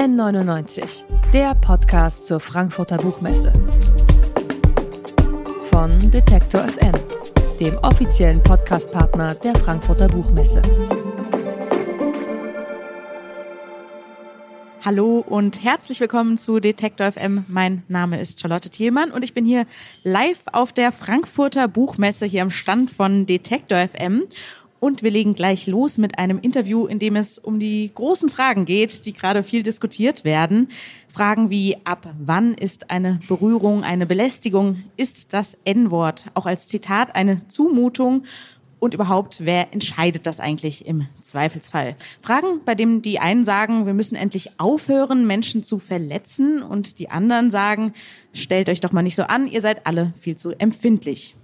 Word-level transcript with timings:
N99, 0.00 1.04
der 1.30 1.54
Podcast 1.56 2.24
zur 2.24 2.40
Frankfurter 2.40 2.96
Buchmesse. 2.96 3.52
Von 5.68 6.10
Detektor 6.10 6.62
FM, 6.62 6.94
dem 7.60 7.76
offiziellen 7.82 8.42
Podcastpartner 8.42 9.34
der 9.34 9.54
Frankfurter 9.56 10.08
Buchmesse. 10.08 10.62
Hallo 14.82 15.18
und 15.18 15.62
herzlich 15.62 16.00
willkommen 16.00 16.38
zu 16.38 16.60
Detektor 16.60 17.12
FM. 17.12 17.44
Mein 17.48 17.82
Name 17.88 18.18
ist 18.18 18.40
Charlotte 18.40 18.70
Thielmann 18.70 19.10
und 19.10 19.22
ich 19.22 19.34
bin 19.34 19.44
hier 19.44 19.66
live 20.02 20.40
auf 20.50 20.72
der 20.72 20.92
Frankfurter 20.92 21.68
Buchmesse 21.68 22.24
hier 22.24 22.40
am 22.40 22.50
Stand 22.50 22.90
von 22.90 23.26
Detektor 23.26 23.86
FM. 23.86 24.22
Und 24.80 25.02
wir 25.02 25.10
legen 25.10 25.34
gleich 25.34 25.66
los 25.66 25.98
mit 25.98 26.18
einem 26.18 26.38
Interview, 26.38 26.86
in 26.86 26.98
dem 26.98 27.14
es 27.14 27.38
um 27.38 27.60
die 27.60 27.90
großen 27.94 28.30
Fragen 28.30 28.64
geht, 28.64 29.04
die 29.04 29.12
gerade 29.12 29.42
viel 29.42 29.62
diskutiert 29.62 30.24
werden. 30.24 30.68
Fragen 31.06 31.50
wie, 31.50 31.76
ab 31.84 32.14
wann 32.18 32.54
ist 32.54 32.90
eine 32.90 33.20
Berührung 33.28 33.84
eine 33.84 34.06
Belästigung? 34.06 34.82
Ist 34.96 35.34
das 35.34 35.58
N-Wort 35.64 36.26
auch 36.32 36.46
als 36.46 36.68
Zitat 36.68 37.14
eine 37.14 37.46
Zumutung? 37.48 38.24
Und 38.78 38.94
überhaupt, 38.94 39.44
wer 39.44 39.74
entscheidet 39.74 40.26
das 40.26 40.40
eigentlich 40.40 40.86
im 40.86 41.06
Zweifelsfall? 41.20 41.96
Fragen, 42.22 42.62
bei 42.64 42.74
denen 42.74 43.02
die 43.02 43.18
einen 43.18 43.44
sagen, 43.44 43.84
wir 43.84 43.92
müssen 43.92 44.16
endlich 44.16 44.58
aufhören, 44.58 45.26
Menschen 45.26 45.62
zu 45.62 45.78
verletzen 45.78 46.62
und 46.62 46.98
die 46.98 47.10
anderen 47.10 47.50
sagen, 47.50 47.92
stellt 48.32 48.70
euch 48.70 48.80
doch 48.80 48.92
mal 48.92 49.02
nicht 49.02 49.16
so 49.16 49.24
an, 49.24 49.46
ihr 49.46 49.60
seid 49.60 49.86
alle 49.86 50.14
viel 50.18 50.36
zu 50.36 50.58
empfindlich. 50.58 51.34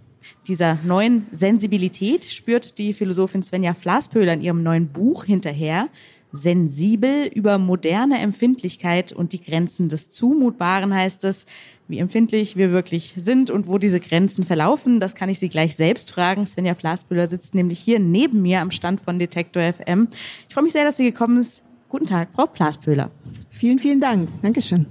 Dieser 0.46 0.78
neuen 0.84 1.26
Sensibilität 1.32 2.24
spürt 2.24 2.78
die 2.78 2.92
Philosophin 2.92 3.42
Svenja 3.42 3.74
Flaspöhler 3.74 4.34
in 4.34 4.42
ihrem 4.42 4.62
neuen 4.62 4.88
Buch 4.88 5.24
hinterher. 5.24 5.88
Sensibel 6.32 7.26
über 7.34 7.58
moderne 7.58 8.18
Empfindlichkeit 8.18 9.12
und 9.12 9.32
die 9.32 9.40
Grenzen 9.40 9.88
des 9.88 10.10
Zumutbaren 10.10 10.94
heißt 10.94 11.24
es. 11.24 11.46
Wie 11.88 11.98
empfindlich 11.98 12.56
wir 12.56 12.72
wirklich 12.72 13.14
sind 13.16 13.48
und 13.50 13.68
wo 13.68 13.78
diese 13.78 14.00
Grenzen 14.00 14.44
verlaufen, 14.44 14.98
das 14.98 15.14
kann 15.14 15.28
ich 15.28 15.38
Sie 15.38 15.48
gleich 15.48 15.76
selbst 15.76 16.10
fragen. 16.10 16.44
Svenja 16.44 16.74
Flaspöhler 16.74 17.28
sitzt 17.28 17.54
nämlich 17.54 17.78
hier 17.78 18.00
neben 18.00 18.42
mir 18.42 18.60
am 18.60 18.72
Stand 18.72 19.00
von 19.00 19.18
Detektor 19.20 19.62
FM. 19.72 20.08
Ich 20.48 20.54
freue 20.54 20.64
mich 20.64 20.72
sehr, 20.72 20.84
dass 20.84 20.96
sie 20.96 21.04
gekommen 21.04 21.38
ist. 21.38 21.62
Guten 21.88 22.06
Tag, 22.06 22.30
Frau 22.34 22.48
Flaspöhler. 22.52 23.10
Vielen, 23.50 23.78
vielen 23.78 24.00
Dank. 24.00 24.28
Dankeschön. 24.42 24.86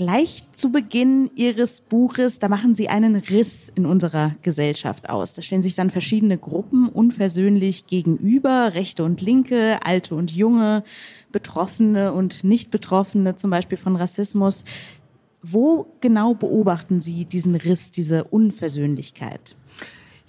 Gleich 0.00 0.44
zu 0.52 0.72
Beginn 0.72 1.30
Ihres 1.34 1.82
Buches, 1.82 2.38
da 2.38 2.48
machen 2.48 2.74
Sie 2.74 2.88
einen 2.88 3.16
Riss 3.16 3.68
in 3.68 3.84
unserer 3.84 4.34
Gesellschaft 4.40 5.10
aus. 5.10 5.34
Da 5.34 5.42
stehen 5.42 5.62
sich 5.62 5.74
dann 5.74 5.90
verschiedene 5.90 6.38
Gruppen 6.38 6.88
unversöhnlich 6.88 7.86
gegenüber, 7.86 8.72
Rechte 8.72 9.04
und 9.04 9.20
Linke, 9.20 9.78
Alte 9.84 10.14
und 10.14 10.32
Junge, 10.32 10.84
Betroffene 11.32 12.14
und 12.14 12.44
Nicht-Betroffene, 12.44 13.36
zum 13.36 13.50
Beispiel 13.50 13.76
von 13.76 13.94
Rassismus. 13.94 14.64
Wo 15.42 15.92
genau 16.00 16.32
beobachten 16.32 17.02
Sie 17.02 17.26
diesen 17.26 17.54
Riss, 17.54 17.92
diese 17.92 18.24
Unversöhnlichkeit? 18.24 19.54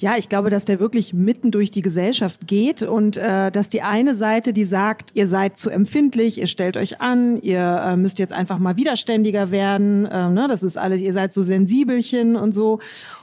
Ja, 0.02 0.18
ich 0.18 0.30
glaube, 0.30 0.50
dass 0.50 0.66
der 0.66 0.80
wirklich 0.80 1.14
mitten 1.14 1.52
durch 1.52 1.70
die 1.70 1.84
Gesellschaft 1.84 2.48
geht 2.48 2.82
und 2.82 3.18
äh, 3.18 3.52
dass 3.52 3.70
die 3.70 3.84
eine 3.84 4.16
Seite, 4.16 4.52
die 4.52 4.66
sagt, 4.66 5.12
ihr 5.14 5.28
seid 5.28 5.58
zu 5.58 5.70
empfindlich, 5.70 6.40
ihr 6.40 6.48
stellt 6.48 6.76
euch 6.76 7.02
an, 7.02 7.40
ihr 7.40 7.60
äh, 7.60 7.96
müsst 7.96 8.18
jetzt 8.18 8.34
einfach 8.34 8.58
mal 8.58 8.78
widerständiger 8.78 9.52
werden, 9.52 10.08
äh, 10.08 10.30
ne, 10.30 10.48
das 10.50 10.64
ist 10.64 10.76
alles, 10.76 11.04
ihr 11.04 11.14
seid 11.14 11.34
so 11.34 11.44
sensibelchen 11.44 12.36
und 12.36 12.52
so. 12.52 12.80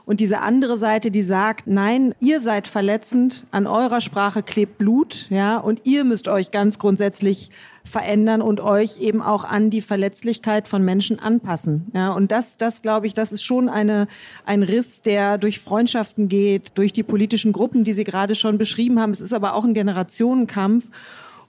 Und 0.06 0.20
diese 0.20 0.38
andere 0.38 0.78
Seite, 0.78 1.10
die 1.10 1.24
sagt, 1.24 1.66
nein, 1.66 2.14
ihr 2.20 2.40
seid 2.40 2.68
verletzend, 2.68 3.44
an 3.50 3.66
eurer 3.66 4.00
Sprache 4.00 4.44
klebt 4.44 4.78
Blut, 4.78 5.26
ja, 5.30 5.56
und 5.56 5.80
ihr 5.82 6.04
müsst 6.04 6.28
euch 6.28 6.52
ganz 6.52 6.78
grundsätzlich 6.78 7.50
verändern 7.88 8.42
und 8.42 8.60
euch 8.60 9.00
eben 9.00 9.22
auch 9.22 9.44
an 9.44 9.70
die 9.70 9.80
Verletzlichkeit 9.80 10.68
von 10.68 10.84
Menschen 10.84 11.18
anpassen. 11.18 11.86
Ja, 11.94 12.10
und 12.12 12.30
das, 12.30 12.56
das 12.56 12.82
glaube 12.82 13.06
ich, 13.06 13.14
das 13.14 13.32
ist 13.32 13.42
schon 13.42 13.68
eine, 13.68 14.08
ein 14.44 14.62
Riss, 14.62 15.02
der 15.02 15.38
durch 15.38 15.60
Freundschaften 15.60 16.28
geht, 16.28 16.72
durch 16.76 16.92
die 16.92 17.02
politischen 17.02 17.52
Gruppen, 17.52 17.84
die 17.84 17.92
Sie 17.92 18.04
gerade 18.04 18.34
schon 18.34 18.58
beschrieben 18.58 19.00
haben. 19.00 19.10
Es 19.10 19.20
ist 19.20 19.32
aber 19.32 19.54
auch 19.54 19.64
ein 19.64 19.74
Generationenkampf. 19.74 20.90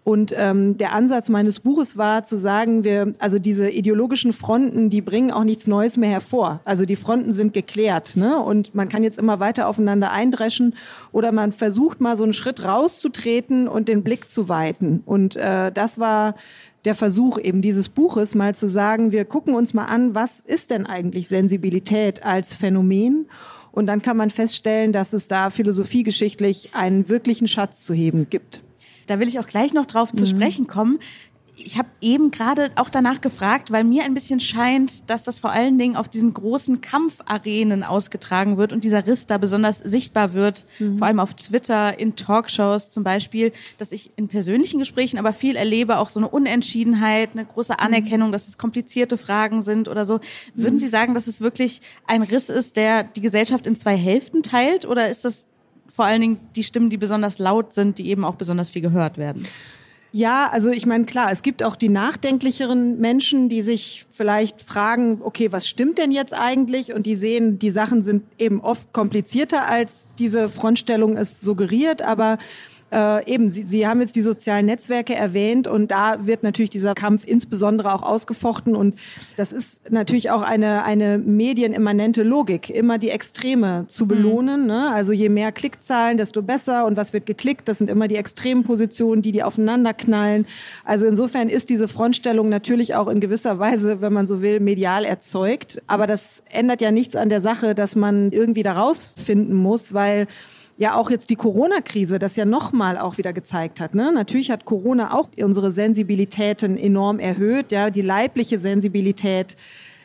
Und 0.09 0.33
ähm, 0.35 0.75
der 0.75 0.93
Ansatz 0.93 1.29
meines 1.29 1.59
Buches 1.59 1.95
war 1.95 2.23
zu 2.23 2.35
sagen, 2.35 2.83
wir, 2.83 3.13
also 3.19 3.37
diese 3.37 3.69
ideologischen 3.69 4.33
Fronten, 4.33 4.89
die 4.89 5.01
bringen 5.01 5.29
auch 5.29 5.43
nichts 5.43 5.67
Neues 5.67 5.97
mehr 5.97 6.09
hervor. 6.09 6.61
Also 6.65 6.85
die 6.85 6.95
Fronten 6.95 7.31
sind 7.31 7.53
geklärt, 7.53 8.15
ne? 8.15 8.39
Und 8.39 8.73
man 8.73 8.89
kann 8.89 9.03
jetzt 9.03 9.19
immer 9.19 9.39
weiter 9.39 9.67
aufeinander 9.67 10.09
eindreschen 10.09 10.73
oder 11.11 11.31
man 11.31 11.51
versucht 11.51 12.01
mal 12.01 12.17
so 12.17 12.23
einen 12.23 12.33
Schritt 12.33 12.63
rauszutreten 12.63 13.67
und 13.67 13.87
den 13.87 14.01
Blick 14.01 14.29
zu 14.29 14.49
weiten. 14.49 15.03
Und 15.05 15.35
äh, 15.35 15.71
das 15.71 15.99
war 15.99 16.33
der 16.85 16.95
Versuch 16.95 17.37
eben 17.37 17.61
dieses 17.61 17.87
Buches, 17.87 18.33
mal 18.33 18.55
zu 18.55 18.67
sagen, 18.67 19.11
wir 19.11 19.25
gucken 19.25 19.53
uns 19.53 19.75
mal 19.75 19.85
an, 19.85 20.15
was 20.15 20.39
ist 20.39 20.71
denn 20.71 20.87
eigentlich 20.87 21.27
Sensibilität 21.27 22.25
als 22.25 22.55
Phänomen? 22.55 23.27
Und 23.71 23.85
dann 23.85 24.01
kann 24.01 24.17
man 24.17 24.31
feststellen, 24.31 24.91
dass 24.91 25.13
es 25.13 25.27
da 25.27 25.51
philosophiegeschichtlich 25.51 26.71
einen 26.73 27.09
wirklichen 27.09 27.47
Schatz 27.47 27.81
zu 27.81 27.93
heben 27.93 28.27
gibt. 28.31 28.63
Da 29.09 29.19
will 29.19 29.27
ich 29.27 29.39
auch 29.39 29.47
gleich 29.47 29.73
noch 29.73 29.85
drauf 29.85 30.13
zu 30.13 30.23
mhm. 30.23 30.29
sprechen 30.29 30.67
kommen. 30.67 30.99
Ich 31.61 31.77
habe 31.77 31.89
eben 31.99 32.31
gerade 32.31 32.71
auch 32.75 32.89
danach 32.89 33.19
gefragt, 33.19 33.69
weil 33.69 33.83
mir 33.83 34.03
ein 34.03 34.13
bisschen 34.13 34.39
scheint, 34.39 35.09
dass 35.09 35.25
das 35.25 35.39
vor 35.39 35.51
allen 35.51 35.77
Dingen 35.77 35.97
auf 35.97 36.07
diesen 36.07 36.33
großen 36.33 36.79
Kampfarenen 36.79 37.83
ausgetragen 37.83 38.55
wird 38.55 38.71
und 38.71 38.85
dieser 38.85 39.05
Riss 39.05 39.25
da 39.25 39.37
besonders 39.37 39.79
sichtbar 39.79 40.33
wird, 40.33 40.65
mhm. 40.79 40.99
vor 40.99 41.07
allem 41.07 41.19
auf 41.19 41.33
Twitter, 41.33 41.99
in 41.99 42.15
Talkshows 42.15 42.91
zum 42.91 43.03
Beispiel, 43.03 43.51
dass 43.77 43.91
ich 43.91 44.11
in 44.15 44.29
persönlichen 44.29 44.79
Gesprächen 44.79 45.17
aber 45.17 45.33
viel 45.33 45.57
erlebe, 45.57 45.97
auch 45.97 46.09
so 46.09 46.21
eine 46.21 46.29
Unentschiedenheit, 46.29 47.31
eine 47.33 47.45
große 47.45 47.73
mhm. 47.73 47.79
Anerkennung, 47.79 48.31
dass 48.31 48.47
es 48.47 48.57
komplizierte 48.57 49.17
Fragen 49.17 49.61
sind 49.61 49.89
oder 49.89 50.05
so. 50.05 50.21
Würden 50.55 50.75
mhm. 50.75 50.79
Sie 50.79 50.87
sagen, 50.87 51.13
dass 51.13 51.27
es 51.27 51.41
wirklich 51.41 51.81
ein 52.07 52.21
Riss 52.21 52.49
ist, 52.49 52.77
der 52.77 53.03
die 53.03 53.21
Gesellschaft 53.21 53.67
in 53.67 53.75
zwei 53.75 53.97
Hälften 53.97 54.43
teilt 54.43 54.85
oder 54.85 55.09
ist 55.09 55.25
das 55.25 55.48
vor 55.91 56.05
allen 56.05 56.21
Dingen 56.21 56.39
die 56.55 56.63
Stimmen, 56.63 56.89
die 56.89 56.97
besonders 56.97 57.39
laut 57.39 57.73
sind, 57.73 57.97
die 57.97 58.07
eben 58.07 58.25
auch 58.25 58.35
besonders 58.35 58.69
viel 58.69 58.81
gehört 58.81 59.17
werden. 59.17 59.47
Ja, 60.11 60.49
also 60.51 60.71
ich 60.71 60.87
meine, 60.87 61.05
klar, 61.05 61.31
es 61.31 61.43
gibt 61.43 61.63
auch 61.63 61.75
die 61.75 61.89
nachdenklicheren 61.89 62.99
Menschen, 62.99 63.47
die 63.47 63.61
sich 63.61 64.07
vielleicht 64.09 64.63
fragen, 64.63 65.19
okay, 65.21 65.51
was 65.51 65.67
stimmt 65.67 65.99
denn 65.99 66.11
jetzt 66.11 66.33
eigentlich? 66.33 66.93
Und 66.93 67.05
die 67.05 67.15
sehen, 67.15 67.59
die 67.59 67.69
Sachen 67.69 68.01
sind 68.01 68.23
eben 68.39 68.59
oft 68.59 68.91
komplizierter, 68.91 69.67
als 69.67 70.07
diese 70.17 70.49
Frontstellung 70.49 71.15
es 71.15 71.41
suggeriert. 71.41 72.01
Aber 72.01 72.39
äh, 72.91 73.31
eben, 73.31 73.49
Sie, 73.49 73.65
Sie 73.65 73.87
haben 73.87 74.01
jetzt 74.01 74.15
die 74.15 74.21
sozialen 74.21 74.65
Netzwerke 74.65 75.15
erwähnt 75.15 75.67
und 75.67 75.91
da 75.91 76.25
wird 76.25 76.43
natürlich 76.43 76.69
dieser 76.69 76.95
Kampf 76.95 77.23
insbesondere 77.25 77.93
auch 77.93 78.03
ausgefochten 78.03 78.75
und 78.75 78.95
das 79.37 79.51
ist 79.51 79.91
natürlich 79.91 80.31
auch 80.31 80.41
eine, 80.41 80.83
eine 80.83 81.17
medienimmanente 81.17 82.23
Logik, 82.23 82.69
immer 82.69 82.97
die 82.97 83.09
Extreme 83.09 83.85
zu 83.87 84.05
mhm. 84.05 84.07
belohnen. 84.09 84.61
Mhm. 84.61 84.67
Ne? 84.67 84.91
Also 84.91 85.13
je 85.13 85.29
mehr 85.29 85.51
Klickzahlen, 85.51 86.17
desto 86.17 86.41
besser 86.41 86.85
und 86.85 86.97
was 86.97 87.13
wird 87.13 87.25
geklickt, 87.25 87.69
das 87.69 87.77
sind 87.77 87.89
immer 87.89 88.07
die 88.07 88.15
extremen 88.15 88.63
Positionen, 88.63 89.21
die 89.21 89.31
die 89.31 89.43
aufeinander 89.43 89.93
knallen. 89.93 90.45
Also 90.83 91.05
insofern 91.05 91.49
ist 91.49 91.69
diese 91.69 91.87
Frontstellung 91.87 92.49
natürlich 92.49 92.95
auch 92.95 93.07
in 93.07 93.19
gewisser 93.19 93.59
Weise, 93.59 94.01
wenn 94.01 94.13
man 94.13 94.27
so 94.27 94.41
will, 94.41 94.59
medial 94.59 95.05
erzeugt, 95.05 95.81
aber 95.87 96.07
das 96.07 96.41
ändert 96.49 96.81
ja 96.81 96.91
nichts 96.91 97.15
an 97.15 97.29
der 97.29 97.41
Sache, 97.41 97.75
dass 97.75 97.95
man 97.95 98.31
irgendwie 98.31 98.63
da 98.63 98.73
rausfinden 98.73 99.55
muss, 99.55 99.93
weil 99.93 100.27
ja 100.79 100.95
auch 100.95 101.11
jetzt 101.11 101.29
die 101.29 101.35
Corona-Krise 101.35 102.17
das 102.19 102.37
ja 102.37 102.45
nochmal 102.45 102.97
auch 102.97 103.17
wieder 103.17 103.33
gezeigt 103.33 103.81
hat. 103.81 103.93
Ne? 103.93 104.11
Natürlich 104.11 104.49
hat 104.49 104.65
Corona 104.65 105.13
auch 105.13 105.29
unsere 105.37 105.71
Sensibilitäten 105.71 106.77
enorm 106.77 107.19
erhöht, 107.19 107.71
ja, 107.71 107.89
die 107.89 108.01
leibliche 108.01 108.57
Sensibilität 108.57 109.57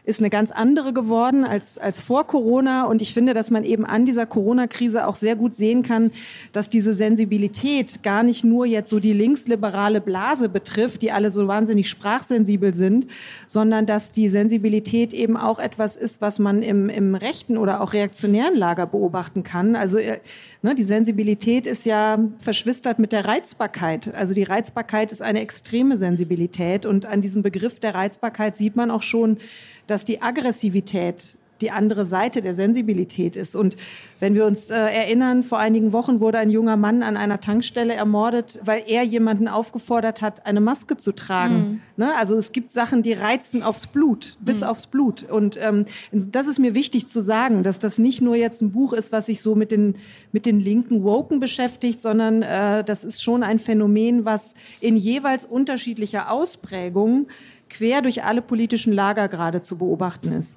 ist 0.07 0.21
eine 0.21 0.29
ganz 0.29 0.51
andere 0.51 0.93
geworden 0.93 1.45
als, 1.45 1.79
als 1.79 2.03
vor 2.03 2.27
Corona. 2.27 2.85
Und 2.85 3.01
ich 3.01 3.15
finde, 3.15 3.33
dass 3.33 3.51
man 3.51 3.65
eben 3.65 3.87
an 3.87 4.05
dieser 4.05 4.27
Corona-Krise 4.27 5.07
auch 5.07 5.17
sehr 5.17 5.35
gut 5.35 5.55
sehen 5.55 5.83
kann, 5.83 6.11
dass 6.53 6.69
diese 6.69 6.95
Sensibilität 6.95 8.03
gar 8.03 8.23
nicht 8.23 8.45
nur 8.45 8.67
jetzt 8.67 8.91
so 8.91 9.01
die 9.01 9.15
linksliberale 9.15 10.03
Blase 10.03 10.51
betrifft, 10.51 11.01
die 11.01 11.11
alle 11.11 11.31
so 11.31 11.49
wahnsinnig 11.49 11.89
sprachsensibel 11.89 12.75
sind, 12.75 13.07
sondern 13.47 13.87
dass 13.87 14.13
die 14.13 14.29
Sensibilität 14.29 15.15
eben 15.15 15.39
auch 15.39 15.59
etwas 15.59 15.97
ist, 15.97 16.21
was 16.21 16.39
man 16.39 16.63
im, 16.63 16.91
im 16.91 17.15
rechten 17.15 17.57
oder 17.57 17.81
auch 17.81 17.95
reaktionären 17.95 18.55
Lager 18.55 18.87
beobachten 18.87 19.43
kann. 19.43 19.75
Also 19.75 19.97
äh, 19.97 20.19
ne, 20.61 20.75
die 20.75 20.85
Sensibilität 20.85 21.67
ist 21.67 21.87
ja 21.87 22.19
verschwistert 22.39 22.99
mit 22.99 23.13
der 23.13 23.25
Reizbarkeit. 23.25 24.15
Also 24.15 24.35
die 24.35 24.43
Reizbarkeit 24.43 25.13
ist 25.13 25.23
eine 25.23 25.41
extreme 25.41 25.97
Sensibilität. 25.97 26.85
Und 26.85 27.07
an 27.07 27.23
diesem 27.23 27.43
Begriff 27.43 27.81
der 27.81 27.95
Reizbarkeit 27.95 28.55
sieht 28.55 28.77
man 28.77 28.91
auch 28.91 29.03
schon, 29.03 29.39
dass 29.87 30.05
die 30.05 30.23
Aggressivität 30.23 31.37
die 31.61 31.71
andere 31.71 32.05
Seite 32.05 32.43
der 32.43 32.55
Sensibilität 32.55 33.37
ist. 33.37 33.55
Und 33.55 33.77
wenn 34.21 34.35
wir 34.35 34.45
uns 34.45 34.71
äh, 34.71 34.75
erinnern, 34.75 35.43
vor 35.43 35.59
einigen 35.59 35.93
Wochen 35.93 36.21
wurde 36.21 36.39
ein 36.39 36.51
junger 36.51 36.77
Mann 36.77 37.03
an 37.03 37.17
einer 37.17 37.41
Tankstelle 37.41 37.95
ermordet, 37.95 38.61
weil 38.65 38.83
er 38.87 39.03
jemanden 39.03 39.49
aufgefordert 39.49 40.21
hat, 40.21 40.47
eine 40.47 40.61
Maske 40.61 40.97
zu 40.97 41.13
tragen. 41.13 41.57
Mhm. 41.57 41.81
Ne? 41.97 42.15
Also 42.17 42.37
es 42.37 42.53
gibt 42.53 42.71
Sachen, 42.71 43.03
die 43.03 43.13
reizen 43.13 43.63
aufs 43.63 43.87
Blut, 43.87 44.37
bis 44.41 44.61
mhm. 44.61 44.67
aufs 44.67 44.89
Blut. 44.89 45.23
Und 45.23 45.59
ähm, 45.63 45.85
das 46.13 46.49
ist 46.49 46.59
mir 46.59 46.75
wichtig 46.75 47.07
zu 47.07 47.23
sagen, 47.23 47.63
dass 47.63 47.79
das 47.79 47.99
nicht 47.99 48.21
nur 48.21 48.35
jetzt 48.35 48.61
ein 48.61 48.73
Buch 48.73 48.93
ist, 48.93 49.13
was 49.13 49.27
sich 49.27 49.41
so 49.41 49.55
mit 49.55 49.71
den, 49.71 49.97
mit 50.33 50.47
den 50.47 50.59
linken 50.59 51.05
Woken 51.05 51.39
beschäftigt, 51.39 52.03
sondern 52.03 52.43
äh, 52.43 52.83
das 52.83 53.05
ist 53.05 53.23
schon 53.23 53.43
ein 53.43 53.59
Phänomen, 53.59 54.25
was 54.25 54.55
in 54.81 54.97
jeweils 54.97 55.45
unterschiedlicher 55.45 56.31
Ausprägung 56.31 57.29
quer 57.77 58.03
durch 58.03 58.25
alle 58.25 58.43
politischen 58.43 58.93
Lager 58.93 59.29
gerade 59.29 59.63
zu 59.63 59.77
beobachten 59.77 60.33
ist. 60.33 60.57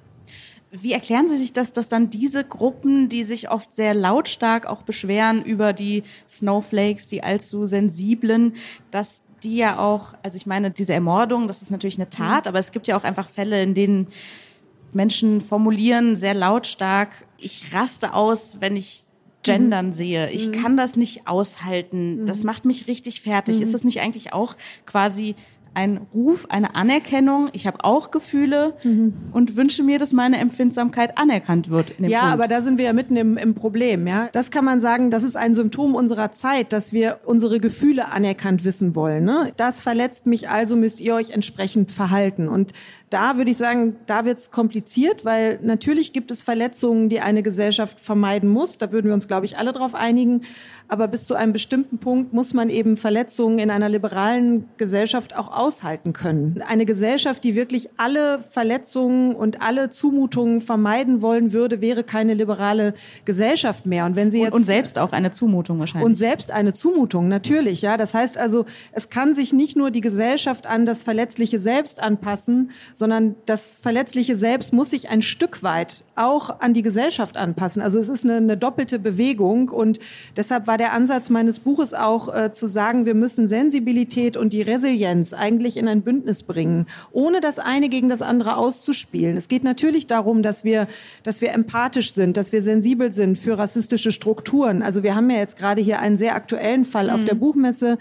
Wie 0.70 0.92
erklären 0.92 1.28
Sie 1.28 1.36
sich 1.36 1.54
das, 1.54 1.72
dass 1.72 1.88
dann 1.88 2.10
diese 2.10 2.44
Gruppen, 2.44 3.08
die 3.08 3.24
sich 3.24 3.50
oft 3.50 3.72
sehr 3.72 3.94
lautstark 3.94 4.66
auch 4.66 4.82
beschweren 4.82 5.42
über 5.42 5.72
die 5.72 6.02
Snowflakes, 6.28 7.08
die 7.08 7.22
allzu 7.22 7.64
sensiblen, 7.64 8.54
dass 8.90 9.22
die 9.42 9.56
ja 9.56 9.78
auch, 9.78 10.14
also 10.22 10.36
ich 10.36 10.44
meine, 10.44 10.70
diese 10.70 10.92
Ermordung, 10.92 11.48
das 11.48 11.62
ist 11.62 11.70
natürlich 11.70 11.96
eine 11.96 12.10
Tat, 12.10 12.44
mhm. 12.44 12.48
aber 12.50 12.58
es 12.58 12.72
gibt 12.72 12.86
ja 12.86 12.98
auch 12.98 13.04
einfach 13.04 13.28
Fälle, 13.28 13.62
in 13.62 13.74
denen 13.74 14.08
Menschen 14.92 15.40
formulieren 15.40 16.16
sehr 16.16 16.34
lautstark, 16.34 17.26
ich 17.38 17.72
raste 17.72 18.12
aus, 18.14 18.58
wenn 18.60 18.76
ich 18.76 19.06
Gendern 19.42 19.86
mhm. 19.86 19.92
sehe. 19.92 20.30
Ich 20.30 20.48
mhm. 20.48 20.52
kann 20.52 20.76
das 20.76 20.96
nicht 20.96 21.26
aushalten. 21.26 22.26
Das 22.26 22.44
macht 22.44 22.64
mich 22.64 22.86
richtig 22.86 23.22
fertig. 23.22 23.60
Ist 23.60 23.72
das 23.72 23.84
nicht 23.84 24.00
eigentlich 24.00 24.32
auch 24.32 24.56
quasi 24.84 25.36
ein 25.78 26.00
Ruf, 26.12 26.46
eine 26.48 26.74
Anerkennung. 26.74 27.50
Ich 27.52 27.68
habe 27.68 27.84
auch 27.84 28.10
Gefühle 28.10 28.74
mhm. 28.82 29.14
und 29.32 29.56
wünsche 29.56 29.84
mir, 29.84 30.00
dass 30.00 30.12
meine 30.12 30.38
Empfindsamkeit 30.38 31.16
anerkannt 31.16 31.70
wird. 31.70 32.00
ja, 32.00 32.20
Punkt. 32.20 32.32
aber 32.32 32.48
da 32.48 32.62
sind 32.62 32.78
wir 32.78 32.86
ja 32.86 32.92
mitten 32.92 33.14
im, 33.14 33.36
im 33.36 33.54
Problem. 33.54 34.08
Ja, 34.08 34.28
das 34.32 34.50
kann 34.50 34.64
man 34.64 34.80
sagen. 34.80 35.12
Das 35.12 35.22
ist 35.22 35.36
ein 35.36 35.54
Symptom 35.54 35.94
unserer 35.94 36.32
Zeit, 36.32 36.72
dass 36.72 36.92
wir 36.92 37.20
unsere 37.24 37.60
Gefühle 37.60 38.10
anerkannt 38.10 38.64
wissen 38.64 38.96
wollen. 38.96 39.24
Ne? 39.24 39.52
Das 39.56 39.80
verletzt 39.80 40.26
mich, 40.26 40.48
also 40.48 40.74
müsst 40.74 40.98
ihr 40.98 41.14
euch 41.14 41.30
entsprechend 41.30 41.92
verhalten. 41.92 42.48
Und 42.48 42.72
da 43.10 43.36
würde 43.36 43.50
ich 43.50 43.56
sagen, 43.56 43.96
da 44.06 44.24
wird 44.24 44.38
es 44.38 44.50
kompliziert, 44.50 45.24
weil 45.24 45.58
natürlich 45.62 46.12
gibt 46.12 46.30
es 46.30 46.42
Verletzungen, 46.42 47.08
die 47.08 47.20
eine 47.20 47.42
Gesellschaft 47.42 48.00
vermeiden 48.00 48.50
muss. 48.50 48.78
Da 48.78 48.92
würden 48.92 49.06
wir 49.08 49.14
uns, 49.14 49.28
glaube 49.28 49.46
ich, 49.46 49.56
alle 49.56 49.72
darauf 49.72 49.94
einigen. 49.94 50.42
Aber 50.90 51.06
bis 51.06 51.26
zu 51.26 51.34
einem 51.34 51.52
bestimmten 51.52 51.98
Punkt 51.98 52.32
muss 52.32 52.54
man 52.54 52.70
eben 52.70 52.96
Verletzungen 52.96 53.58
in 53.58 53.70
einer 53.70 53.90
liberalen 53.90 54.68
Gesellschaft 54.78 55.36
auch 55.36 55.54
aushalten 55.54 56.14
können. 56.14 56.62
Eine 56.66 56.86
Gesellschaft, 56.86 57.44
die 57.44 57.54
wirklich 57.54 57.90
alle 57.98 58.42
Verletzungen 58.42 59.34
und 59.34 59.60
alle 59.60 59.90
Zumutungen 59.90 60.62
vermeiden 60.62 61.20
wollen 61.20 61.52
würde, 61.52 61.82
wäre 61.82 62.04
keine 62.04 62.32
liberale 62.32 62.94
Gesellschaft 63.26 63.84
mehr. 63.84 64.06
Und 64.06 64.16
wenn 64.16 64.30
sie 64.30 64.40
jetzt 64.40 64.52
und, 64.52 64.60
und 64.60 64.64
selbst 64.64 64.98
auch 64.98 65.12
eine 65.12 65.30
Zumutung 65.30 65.78
wahrscheinlich. 65.78 66.06
Und 66.06 66.14
selbst 66.14 66.50
eine 66.50 66.72
Zumutung 66.72 67.28
natürlich, 67.28 67.82
ja. 67.82 67.98
Das 67.98 68.14
heißt 68.14 68.38
also, 68.38 68.64
es 68.92 69.10
kann 69.10 69.34
sich 69.34 69.52
nicht 69.52 69.76
nur 69.76 69.90
die 69.90 70.00
Gesellschaft 70.00 70.66
an 70.66 70.86
das 70.86 71.02
verletzliche 71.02 71.60
Selbst 71.60 72.02
anpassen, 72.02 72.70
sondern 72.98 73.36
das 73.46 73.78
verletzliche 73.80 74.36
Selbst 74.36 74.72
muss 74.72 74.90
sich 74.90 75.08
ein 75.08 75.22
Stück 75.22 75.62
weit 75.62 76.02
auch 76.16 76.58
an 76.58 76.74
die 76.74 76.82
Gesellschaft 76.82 77.36
anpassen. 77.36 77.80
Also 77.80 78.00
es 78.00 78.08
ist 78.08 78.24
eine, 78.24 78.38
eine 78.38 78.56
doppelte 78.56 78.98
Bewegung 78.98 79.68
und 79.68 80.00
deshalb 80.36 80.66
war 80.66 80.78
der 80.78 80.92
Ansatz 80.92 81.30
meines 81.30 81.60
Buches 81.60 81.94
auch 81.94 82.34
äh, 82.34 82.50
zu 82.50 82.66
sagen, 82.66 83.06
wir 83.06 83.14
müssen 83.14 83.46
Sensibilität 83.46 84.36
und 84.36 84.52
die 84.52 84.62
Resilienz 84.62 85.32
eigentlich 85.32 85.76
in 85.76 85.86
ein 85.86 86.02
Bündnis 86.02 86.42
bringen, 86.42 86.86
ohne 87.12 87.40
das 87.40 87.60
eine 87.60 87.88
gegen 87.88 88.08
das 88.08 88.20
andere 88.20 88.56
auszuspielen. 88.56 89.36
Es 89.36 89.46
geht 89.46 89.62
natürlich 89.62 90.08
darum, 90.08 90.42
dass 90.42 90.64
wir, 90.64 90.88
dass 91.22 91.40
wir 91.40 91.52
empathisch 91.52 92.14
sind, 92.14 92.36
dass 92.36 92.50
wir 92.50 92.64
sensibel 92.64 93.12
sind 93.12 93.38
für 93.38 93.58
rassistische 93.58 94.10
Strukturen. 94.10 94.82
Also 94.82 95.04
wir 95.04 95.14
haben 95.14 95.30
ja 95.30 95.36
jetzt 95.36 95.56
gerade 95.56 95.80
hier 95.80 96.00
einen 96.00 96.16
sehr 96.16 96.34
aktuellen 96.34 96.84
Fall 96.84 97.06
mhm. 97.06 97.12
auf 97.12 97.24
der 97.24 97.36
Buchmesse 97.36 97.96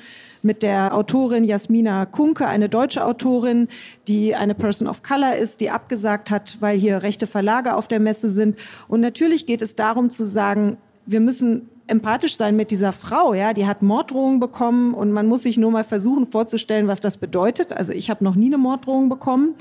mit 0.48 0.64
der 0.64 0.96
Autorin 0.96 1.44
Jasmina 1.44 2.08
Kunke, 2.08 2.48
eine 2.48 2.70
deutsche 2.70 3.06
Autorin, 3.06 3.68
die 4.08 4.34
eine 4.34 4.56
Person 4.56 4.88
of 4.88 5.04
Color 5.04 5.36
ist, 5.36 5.62
die 5.62 5.70
abgesagt 5.70 6.32
hat, 6.32 6.58
weil 6.62 6.80
hier 6.80 7.04
rechte 7.04 7.28
Verlage 7.28 7.76
auf 7.76 7.88
der 7.88 8.00
Messe 8.00 8.32
sind. 8.32 8.58
Und 8.88 9.02
natürlich 9.02 9.46
geht 9.46 9.62
es 9.62 9.76
darum 9.76 10.10
zu 10.10 10.26
sagen, 10.26 10.78
wir 11.06 11.20
müssen 11.20 11.70
empathisch 11.88 12.36
sein 12.36 12.56
mit 12.56 12.72
dieser 12.72 12.92
Frau, 12.92 13.34
ja, 13.34 13.54
die 13.54 13.66
hat 13.66 13.82
Morddrohungen 13.82 14.40
bekommen 14.40 14.94
und 14.94 15.12
man 15.12 15.28
muss 15.28 15.44
sich 15.44 15.58
nur 15.58 15.72
mal 15.72 15.84
versuchen 15.84 16.26
vorzustellen, 16.26 16.88
was 16.88 17.00
das 17.00 17.18
bedeutet. 17.18 17.72
Also 17.72 17.94
ich 17.94 18.10
habe 18.10 18.24
noch 18.24 18.36
nie 18.36 18.48
eine 18.48 18.58
Morddrohung 18.58 19.08
bekommen. 19.08 19.56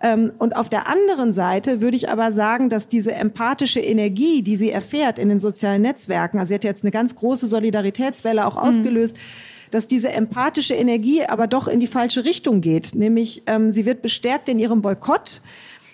Ähm, 0.00 0.32
und 0.38 0.56
auf 0.56 0.68
der 0.68 0.86
anderen 0.88 1.32
Seite 1.32 1.80
würde 1.80 1.96
ich 1.96 2.10
aber 2.10 2.32
sagen, 2.32 2.68
dass 2.68 2.86
diese 2.86 3.12
empathische 3.12 3.80
Energie, 3.80 4.42
die 4.42 4.56
sie 4.56 4.70
erfährt 4.70 5.18
in 5.18 5.28
den 5.28 5.38
sozialen 5.38 5.82
Netzwerken, 5.82 6.38
also 6.38 6.48
sie 6.48 6.54
hat 6.54 6.64
jetzt 6.64 6.84
eine 6.84 6.92
ganz 6.92 7.16
große 7.16 7.46
Solidaritätswelle 7.46 8.46
auch 8.46 8.54
mhm. 8.54 8.68
ausgelöst, 8.68 9.16
mhm 9.16 9.53
dass 9.74 9.88
diese 9.88 10.10
empathische 10.10 10.74
Energie 10.74 11.24
aber 11.24 11.48
doch 11.48 11.66
in 11.66 11.80
die 11.80 11.88
falsche 11.88 12.24
Richtung 12.24 12.60
geht. 12.60 12.94
Nämlich, 12.94 13.42
ähm, 13.46 13.72
sie 13.72 13.86
wird 13.86 14.02
bestärkt 14.02 14.48
in 14.48 14.60
ihrem 14.60 14.82
Boykott. 14.82 15.42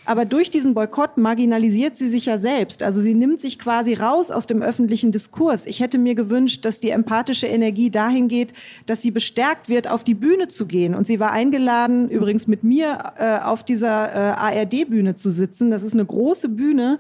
Aber 0.05 0.25
durch 0.25 0.51
diesen 0.51 0.75
Boykott 0.75 1.17
marginalisiert 1.17 1.97
sie 1.97 2.09
sich 2.09 2.27
ja 2.27 2.39
selbst. 2.39 2.83
Also 2.83 3.01
sie 3.01 3.15
nimmt 3.15 3.41
sich 3.41 3.59
quasi 3.59 3.95
raus 3.95 4.31
aus 4.31 4.47
dem 4.47 4.61
öffentlichen 4.61 5.13
Diskurs. 5.13 5.67
Ich 5.67 5.81
hätte 5.81 5.99
mir 5.99 6.15
gewünscht, 6.15 6.65
dass 6.65 6.81
die 6.81 6.91
empathische 6.91 7.47
Energie 7.47 7.91
dahin 7.91 8.29
geht, 8.29 8.53
dass 8.87 9.03
sie 9.03 9.11
bestärkt 9.11 9.69
wird, 9.69 9.89
auf 9.89 10.05
die 10.05 10.15
Bühne 10.15 10.49
zu 10.49 10.67
gehen. 10.67 10.95
Und 10.95 11.07
sie 11.07 11.21
war 11.21 11.31
eingeladen, 11.31 12.09
übrigens 12.11 12.47
mit 12.49 12.65
mir 12.65 13.13
äh, 13.19 13.39
auf 13.39 13.63
dieser 13.63 14.13
äh, 14.13 14.61
ARD-Bühne 14.61 15.15
zu 15.15 15.31
sitzen. 15.31 15.71
Das 15.71 15.83
ist 15.83 15.95
eine 15.95 16.05
große 16.05 16.49
Bühne. 16.51 16.99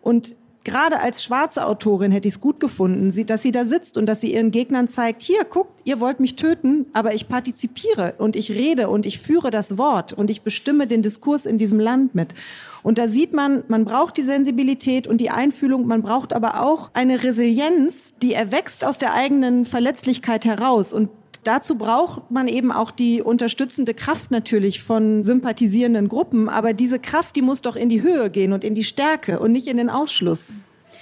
Und 0.00 0.34
gerade 0.66 1.00
als 1.00 1.22
schwarze 1.22 1.64
Autorin 1.64 2.10
hätte 2.10 2.26
ich 2.26 2.34
es 2.34 2.40
gut 2.40 2.58
gefunden, 2.58 3.14
dass 3.26 3.42
sie 3.42 3.52
da 3.52 3.64
sitzt 3.64 3.96
und 3.96 4.06
dass 4.06 4.20
sie 4.20 4.34
ihren 4.34 4.50
Gegnern 4.50 4.88
zeigt, 4.88 5.22
hier, 5.22 5.44
guckt, 5.44 5.80
ihr 5.84 6.00
wollt 6.00 6.18
mich 6.18 6.34
töten, 6.34 6.86
aber 6.92 7.14
ich 7.14 7.28
partizipiere 7.28 8.14
und 8.18 8.34
ich 8.34 8.50
rede 8.50 8.90
und 8.90 9.06
ich 9.06 9.20
führe 9.20 9.52
das 9.52 9.78
Wort 9.78 10.12
und 10.12 10.28
ich 10.28 10.42
bestimme 10.42 10.88
den 10.88 11.02
Diskurs 11.02 11.46
in 11.46 11.56
diesem 11.56 11.78
Land 11.78 12.16
mit. 12.16 12.34
Und 12.82 12.98
da 12.98 13.06
sieht 13.06 13.32
man, 13.32 13.62
man 13.68 13.84
braucht 13.84 14.16
die 14.16 14.22
Sensibilität 14.22 15.06
und 15.06 15.20
die 15.20 15.30
Einfühlung, 15.30 15.86
man 15.86 16.02
braucht 16.02 16.32
aber 16.32 16.60
auch 16.60 16.90
eine 16.94 17.22
Resilienz, 17.22 18.14
die 18.20 18.34
erwächst 18.34 18.84
aus 18.84 18.98
der 18.98 19.14
eigenen 19.14 19.66
Verletzlichkeit 19.66 20.44
heraus. 20.44 20.92
Und 20.92 21.10
Dazu 21.46 21.78
braucht 21.78 22.28
man 22.32 22.48
eben 22.48 22.72
auch 22.72 22.90
die 22.90 23.22
unterstützende 23.22 23.94
Kraft 23.94 24.32
natürlich 24.32 24.82
von 24.82 25.22
sympathisierenden 25.22 26.08
Gruppen. 26.08 26.48
Aber 26.48 26.72
diese 26.72 26.98
Kraft, 26.98 27.36
die 27.36 27.42
muss 27.42 27.62
doch 27.62 27.76
in 27.76 27.88
die 27.88 28.02
Höhe 28.02 28.30
gehen 28.30 28.52
und 28.52 28.64
in 28.64 28.74
die 28.74 28.82
Stärke 28.82 29.38
und 29.38 29.52
nicht 29.52 29.68
in 29.68 29.76
den 29.76 29.88
Ausschluss. 29.88 30.48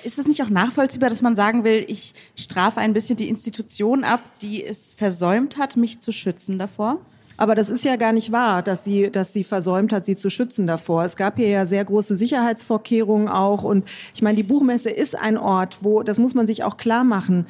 Ist 0.03 0.19
es 0.19 0.29
nicht 0.29 0.43
auch 0.43 0.51
nachvollziehbar, 0.51 1.09
dass 1.09 1.23
man 1.23 1.35
sagen 1.35 1.65
will, 1.65 1.87
ich 1.89 2.13
strafe 2.37 2.79
ein 2.81 2.93
bisschen 2.93 3.17
die 3.17 3.31
Institution 3.31 4.05
ab, 4.05 4.21
die 4.43 4.63
es 4.63 4.93
versäumt 4.93 5.57
hat, 5.57 5.79
mich 5.79 6.01
zu 6.01 6.13
schützen 6.13 6.59
davor? 6.59 7.01
Aber 7.39 7.55
das 7.55 7.71
ist 7.71 7.83
ja 7.83 7.97
gar 7.97 8.13
nicht 8.13 8.31
wahr, 8.31 8.63
dass 8.63 8.85
sie, 8.85 9.11
dass 9.11 9.33
sie 9.33 9.45
versäumt 9.45 9.95
hat, 9.95 10.05
sie 10.05 10.15
zu 10.15 10.29
schützen 10.29 10.67
davor. 10.67 11.05
Es 11.05 11.17
gab 11.17 11.37
hier 11.37 11.49
ja 11.49 11.65
sehr 11.65 11.87
große 11.87 12.17
Sicherheitsvorkehrungen 12.17 13.29
auch. 13.29 13.65
Und 13.65 13.89
ich 14.15 14.21
meine, 14.21 14.37
die 14.37 14.43
Buchmesse 14.43 14.91
ist 14.91 15.19
ein 15.19 15.39
Ort, 15.39 15.79
wo, 15.81 16.03
das 16.03 16.19
muss 16.19 16.35
man 16.35 16.47
sich 16.47 16.65
auch 16.65 16.77
klar 16.77 17.03
machen, 17.03 17.47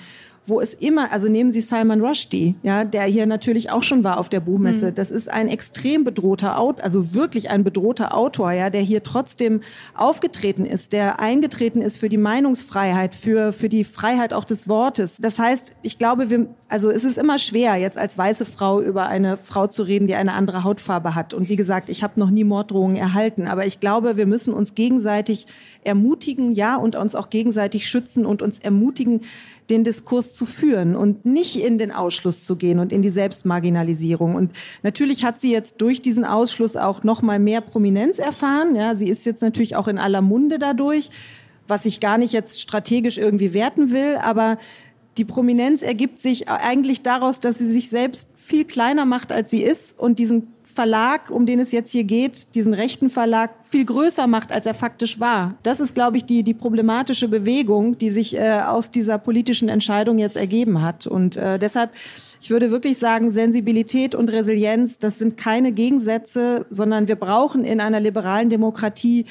wo 0.47 0.61
es 0.61 0.75
immer, 0.75 1.11
also 1.11 1.29
nehmen 1.29 1.51
Sie 1.51 1.61
Salman 1.61 2.01
Rushdie, 2.03 2.55
ja, 2.63 2.85
der 2.85 3.05
hier 3.05 3.27
natürlich 3.27 3.71
auch 3.71 3.83
schon 3.83 4.05
war 4.05 4.19
auf 4.19 4.29
der 4.29 4.41
Buchmesse. 4.41 4.91
Mhm. 4.91 4.95
Das 4.95 5.11
ist 5.11 5.31
ein 5.31 5.49
extrem 5.49 6.05
bedrohter 6.05 6.59
Autor, 6.59 6.85
also 6.85 7.15
wirklich 7.15 7.51
ein 7.51 7.65
bedrohter 7.65 8.15
Autor, 8.15 8.53
ja, 8.53 8.69
der 8.69 8.83
hier 8.83 9.03
trotzdem 9.03 9.63
aufgetreten 9.95 10.67
ist, 10.67 10.93
der 10.93 11.19
eingetreten 11.19 11.81
ist 11.81 11.99
für 11.99 12.09
die 12.09 12.19
Meinungsfreiheit, 12.19 13.15
für, 13.15 13.53
für 13.53 13.69
die 13.69 13.85
Freiheit 13.85 14.35
auch 14.35 14.45
des 14.45 14.69
Wortes. 14.69 15.17
Das 15.17 15.39
heißt, 15.39 15.73
ich 15.83 15.99
glaube, 15.99 16.29
wir, 16.29 16.49
also 16.75 16.91
es 16.91 17.05
ist 17.05 17.19
immer 17.19 17.39
schwer, 17.39 17.77
jetzt 17.77 17.97
als 17.97 18.19
weiße 18.19 18.45
Frau 18.45 18.81
über 18.81 19.07
eine 19.07 19.37
Frau 19.37 19.69
zu 19.69 19.85
reden, 19.85 20.09
die 20.09 20.17
eine 20.17 20.33
andere 20.33 20.65
Hautfarbe 20.65 21.15
hat. 21.15 21.33
Und 21.33 21.49
wie 21.49 21.55
gesagt, 21.55 21.89
ich 21.89 22.03
habe 22.03 22.19
noch 22.19 22.31
nie 22.31 22.43
Morddrohungen 22.43 22.97
erhalten, 22.97 23.47
aber 23.47 23.65
ich 23.65 23.79
glaube, 23.79 24.17
wir 24.17 24.27
müssen 24.27 24.53
uns 24.53 24.75
gegenseitig 24.75 25.47
ermutigen, 25.85 26.51
ja, 26.51 26.75
und 26.75 26.97
uns 26.97 27.15
auch 27.15 27.31
gegenseitig 27.31 27.87
schützen 27.87 28.27
und 28.27 28.43
uns 28.43 28.59
ermutigen, 28.59 29.21
den 29.71 29.85
Diskurs 29.85 30.35
zu 30.35 30.47
führen 30.47 30.97
und 30.97 31.25
nicht 31.25 31.63
in 31.63 31.79
den 31.79 31.93
Ausschluss 31.93 32.45
zu 32.45 32.57
gehen 32.57 32.81
und 32.81 32.93
in 32.93 33.03
die 33.03 33.11
Selbstmarginalisierung. 33.11 34.35
Und 34.35 34.51
natürlich 34.83 35.25
hat 35.25 35.39
sie 35.41 35.53
jetzt 35.53 35.81
durch 35.81 36.03
diesen 36.03 36.25
Ausschluss 36.25 36.75
auch 36.77 37.05
noch 37.05 37.23
mal 37.23 37.39
mehr 37.39 37.61
Prominenz 37.61 38.19
erfahren. 38.19 38.75
Ja, 38.75 38.97
sie 38.97 39.09
ist 39.09 39.25
jetzt 39.27 39.43
natürlich 39.43 39.77
auch 39.77 39.87
in 39.87 39.99
aller 39.99 40.23
Munde 40.23 40.59
dadurch, 40.59 41.11
was 41.69 41.87
ich 41.87 42.01
gar 42.01 42.19
nicht 42.19 42.33
jetzt 42.33 42.61
strategisch 42.61 43.17
irgendwie 43.17 43.55
werten 43.55 43.93
will, 43.93 44.17
aber 44.21 44.59
die 45.17 45.25
Prominenz 45.25 45.83
ergibt 45.83 46.19
sich 46.19 46.49
eigentlich 46.49 47.03
daraus, 47.03 47.41
dass 47.41 47.59
sie 47.59 47.71
sich 47.71 47.89
selbst 47.89 48.29
viel 48.37 48.65
kleiner 48.65 49.05
macht, 49.05 49.33
als 49.33 49.51
sie 49.51 49.63
ist 49.63 49.99
und 49.99 50.19
diesen 50.19 50.55
Verlag, 50.75 51.31
um 51.31 51.47
den 51.47 51.61
es 51.61 51.71
jetzt 51.71 51.93
hier 51.93 52.03
geht, 52.03 52.55
diesen 52.57 52.75
rechten 52.75 53.09
Verlag, 53.09 53.51
viel 53.63 53.85
größer 53.85 54.27
macht, 54.27 54.51
als 54.51 54.67
er 54.67 54.75
faktisch 54.75 55.21
war. 55.21 55.55
Das 55.63 55.79
ist, 55.79 55.95
glaube 55.95 56.17
ich, 56.17 56.25
die, 56.25 56.43
die 56.43 56.53
problematische 56.53 57.29
Bewegung, 57.29 57.97
die 57.97 58.11
sich 58.11 58.37
äh, 58.37 58.61
aus 58.61 58.91
dieser 58.91 59.19
politischen 59.19 59.69
Entscheidung 59.69 60.19
jetzt 60.19 60.37
ergeben 60.37 60.83
hat. 60.83 61.07
Und 61.07 61.37
äh, 61.37 61.61
deshalb, 61.61 61.93
ich 62.41 62.51
würde 62.51 62.73
wirklich 62.73 62.99
sagen, 62.99 63.31
Sensibilität 63.31 64.17
und 64.17 64.29
Resilienz, 64.31 64.99
das 64.99 65.19
sind 65.19 65.37
keine 65.37 65.71
Gegensätze, 65.71 66.67
sondern 66.71 67.07
wir 67.07 67.17
brauchen 67.17 67.65
in 67.65 67.81
einer 67.81 68.01
liberalen 68.01 68.51
Demokratie 68.51 69.27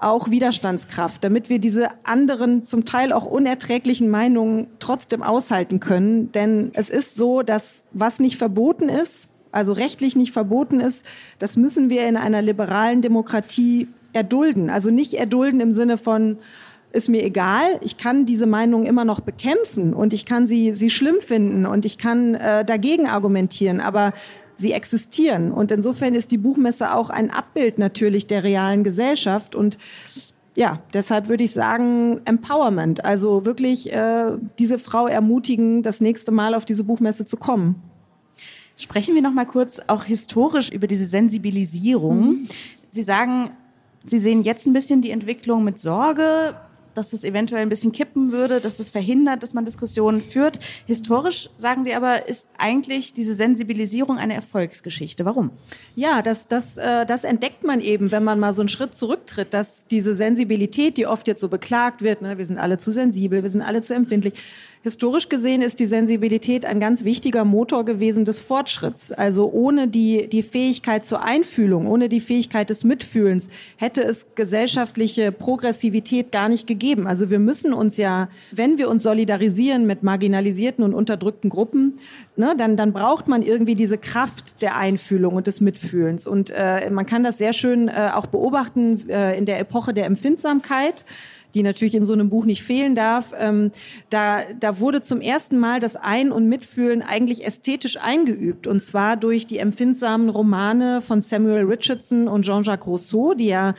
auch 0.00 0.30
Widerstandskraft, 0.30 1.22
damit 1.22 1.48
wir 1.48 1.58
diese 1.58 1.88
anderen, 2.04 2.64
zum 2.64 2.84
Teil 2.84 3.12
auch 3.12 3.26
unerträglichen 3.26 4.08
Meinungen 4.08 4.68
trotzdem 4.78 5.22
aushalten 5.22 5.80
können. 5.80 6.32
Denn 6.32 6.70
es 6.74 6.90
ist 6.90 7.16
so, 7.16 7.42
dass 7.42 7.84
was 7.92 8.18
nicht 8.18 8.36
verboten 8.36 8.88
ist, 8.88 9.30
also 9.52 9.72
rechtlich 9.72 10.16
nicht 10.16 10.32
verboten 10.32 10.80
ist, 10.80 11.04
das 11.38 11.56
müssen 11.56 11.90
wir 11.90 12.06
in 12.06 12.16
einer 12.16 12.40
liberalen 12.40 13.02
Demokratie 13.02 13.88
erdulden. 14.12 14.70
Also 14.70 14.90
nicht 14.90 15.14
erdulden 15.14 15.60
im 15.60 15.72
Sinne 15.72 15.98
von, 15.98 16.38
ist 16.92 17.08
mir 17.08 17.22
egal, 17.22 17.78
ich 17.82 17.98
kann 17.98 18.26
diese 18.26 18.46
Meinung 18.46 18.84
immer 18.84 19.04
noch 19.04 19.20
bekämpfen 19.20 19.94
und 19.94 20.12
ich 20.12 20.26
kann 20.26 20.46
sie, 20.46 20.74
sie 20.74 20.90
schlimm 20.90 21.20
finden 21.20 21.66
und 21.66 21.84
ich 21.84 21.98
kann 21.98 22.34
äh, 22.34 22.64
dagegen 22.64 23.06
argumentieren, 23.06 23.80
aber 23.80 24.12
sie 24.60 24.72
existieren. 24.72 25.50
Und 25.50 25.72
insofern 25.72 26.14
ist 26.14 26.30
die 26.30 26.38
Buchmesse 26.38 26.94
auch 26.94 27.10
ein 27.10 27.30
Abbild 27.30 27.78
natürlich 27.78 28.26
der 28.26 28.44
realen 28.44 28.84
Gesellschaft 28.84 29.54
und 29.54 29.78
ja, 30.56 30.82
deshalb 30.92 31.28
würde 31.28 31.44
ich 31.44 31.52
sagen 31.52 32.20
Empowerment, 32.24 33.04
also 33.04 33.44
wirklich 33.44 33.92
äh, 33.92 34.32
diese 34.58 34.78
Frau 34.78 35.06
ermutigen, 35.06 35.82
das 35.82 36.00
nächste 36.00 36.32
Mal 36.32 36.54
auf 36.54 36.64
diese 36.64 36.84
Buchmesse 36.84 37.24
zu 37.24 37.36
kommen. 37.36 37.76
Sprechen 38.76 39.14
wir 39.14 39.22
noch 39.22 39.32
mal 39.32 39.46
kurz 39.46 39.80
auch 39.86 40.04
historisch 40.04 40.70
über 40.70 40.86
diese 40.86 41.06
Sensibilisierung. 41.06 42.20
Mhm. 42.20 42.48
Sie 42.88 43.02
sagen, 43.02 43.50
Sie 44.04 44.18
sehen 44.18 44.42
jetzt 44.42 44.66
ein 44.66 44.72
bisschen 44.72 45.02
die 45.02 45.10
Entwicklung 45.10 45.62
mit 45.62 45.78
Sorge 45.78 46.56
dass 46.94 47.12
es 47.12 47.24
eventuell 47.24 47.62
ein 47.62 47.68
bisschen 47.68 47.92
kippen 47.92 48.32
würde, 48.32 48.60
dass 48.60 48.80
es 48.80 48.90
verhindert, 48.90 49.42
dass 49.42 49.54
man 49.54 49.64
Diskussionen 49.64 50.22
führt. 50.22 50.58
Historisch, 50.86 51.50
sagen 51.56 51.84
Sie 51.84 51.94
aber, 51.94 52.28
ist 52.28 52.48
eigentlich 52.58 53.14
diese 53.14 53.34
Sensibilisierung 53.34 54.18
eine 54.18 54.34
Erfolgsgeschichte. 54.34 55.24
Warum? 55.24 55.50
Ja, 55.96 56.22
das, 56.22 56.48
das, 56.48 56.76
äh, 56.76 57.06
das 57.06 57.24
entdeckt 57.24 57.64
man 57.64 57.80
eben, 57.80 58.10
wenn 58.10 58.24
man 58.24 58.40
mal 58.40 58.54
so 58.54 58.62
einen 58.62 58.68
Schritt 58.68 58.94
zurücktritt, 58.94 59.54
dass 59.54 59.84
diese 59.86 60.14
Sensibilität, 60.14 60.96
die 60.96 61.06
oft 61.06 61.28
jetzt 61.28 61.40
so 61.40 61.48
beklagt 61.48 62.02
wird, 62.02 62.22
ne, 62.22 62.38
wir 62.38 62.46
sind 62.46 62.58
alle 62.58 62.78
zu 62.78 62.92
sensibel, 62.92 63.42
wir 63.42 63.50
sind 63.50 63.62
alle 63.62 63.80
zu 63.80 63.94
empfindlich, 63.94 64.34
Historisch 64.82 65.28
gesehen 65.28 65.60
ist 65.60 65.78
die 65.78 65.84
Sensibilität 65.84 66.64
ein 66.64 66.80
ganz 66.80 67.04
wichtiger 67.04 67.44
Motor 67.44 67.84
gewesen 67.84 68.24
des 68.24 68.40
Fortschritts. 68.40 69.12
Also 69.12 69.50
ohne 69.52 69.88
die, 69.88 70.26
die 70.26 70.42
Fähigkeit 70.42 71.04
zur 71.04 71.22
Einfühlung, 71.22 71.86
ohne 71.86 72.08
die 72.08 72.20
Fähigkeit 72.20 72.70
des 72.70 72.82
Mitfühlens 72.84 73.50
hätte 73.76 74.02
es 74.02 74.34
gesellschaftliche 74.34 75.32
Progressivität 75.32 76.32
gar 76.32 76.48
nicht 76.48 76.66
gegeben. 76.66 76.79
Also 77.06 77.30
wir 77.30 77.38
müssen 77.38 77.72
uns 77.72 77.96
ja, 77.96 78.28
wenn 78.50 78.78
wir 78.78 78.88
uns 78.88 79.04
solidarisieren 79.04 79.86
mit 79.86 80.02
marginalisierten 80.02 80.84
und 80.84 80.94
unterdrückten 80.94 81.50
Gruppen, 81.50 81.96
ne, 82.36 82.54
dann, 82.56 82.76
dann 82.76 82.92
braucht 82.92 83.28
man 83.28 83.42
irgendwie 83.42 83.74
diese 83.74 83.98
Kraft 83.98 84.62
der 84.62 84.76
Einfühlung 84.76 85.34
und 85.34 85.46
des 85.46 85.60
Mitfühlens. 85.60 86.26
Und 86.26 86.50
äh, 86.50 86.90
man 86.90 87.06
kann 87.06 87.22
das 87.22 87.38
sehr 87.38 87.52
schön 87.52 87.88
äh, 87.88 88.10
auch 88.14 88.26
beobachten 88.26 89.08
äh, 89.08 89.38
in 89.38 89.46
der 89.46 89.60
Epoche 89.60 89.94
der 89.94 90.06
Empfindsamkeit 90.06 91.04
die 91.54 91.62
natürlich 91.62 91.94
in 91.94 92.04
so 92.04 92.12
einem 92.12 92.30
Buch 92.30 92.44
nicht 92.44 92.62
fehlen 92.62 92.94
darf. 92.94 93.32
Ähm, 93.38 93.72
da, 94.08 94.42
da 94.58 94.78
wurde 94.78 95.00
zum 95.00 95.20
ersten 95.20 95.58
Mal 95.58 95.80
das 95.80 95.96
Ein- 95.96 96.32
und 96.32 96.48
Mitfühlen 96.48 97.02
eigentlich 97.02 97.46
ästhetisch 97.46 97.98
eingeübt. 98.00 98.66
Und 98.66 98.80
zwar 98.80 99.16
durch 99.16 99.46
die 99.46 99.58
empfindsamen 99.58 100.28
Romane 100.28 101.02
von 101.02 101.20
Samuel 101.20 101.64
Richardson 101.64 102.28
und 102.28 102.44
Jean-Jacques 102.44 102.86
Rousseau, 102.86 103.34
die 103.34 103.48
ja 103.48 103.74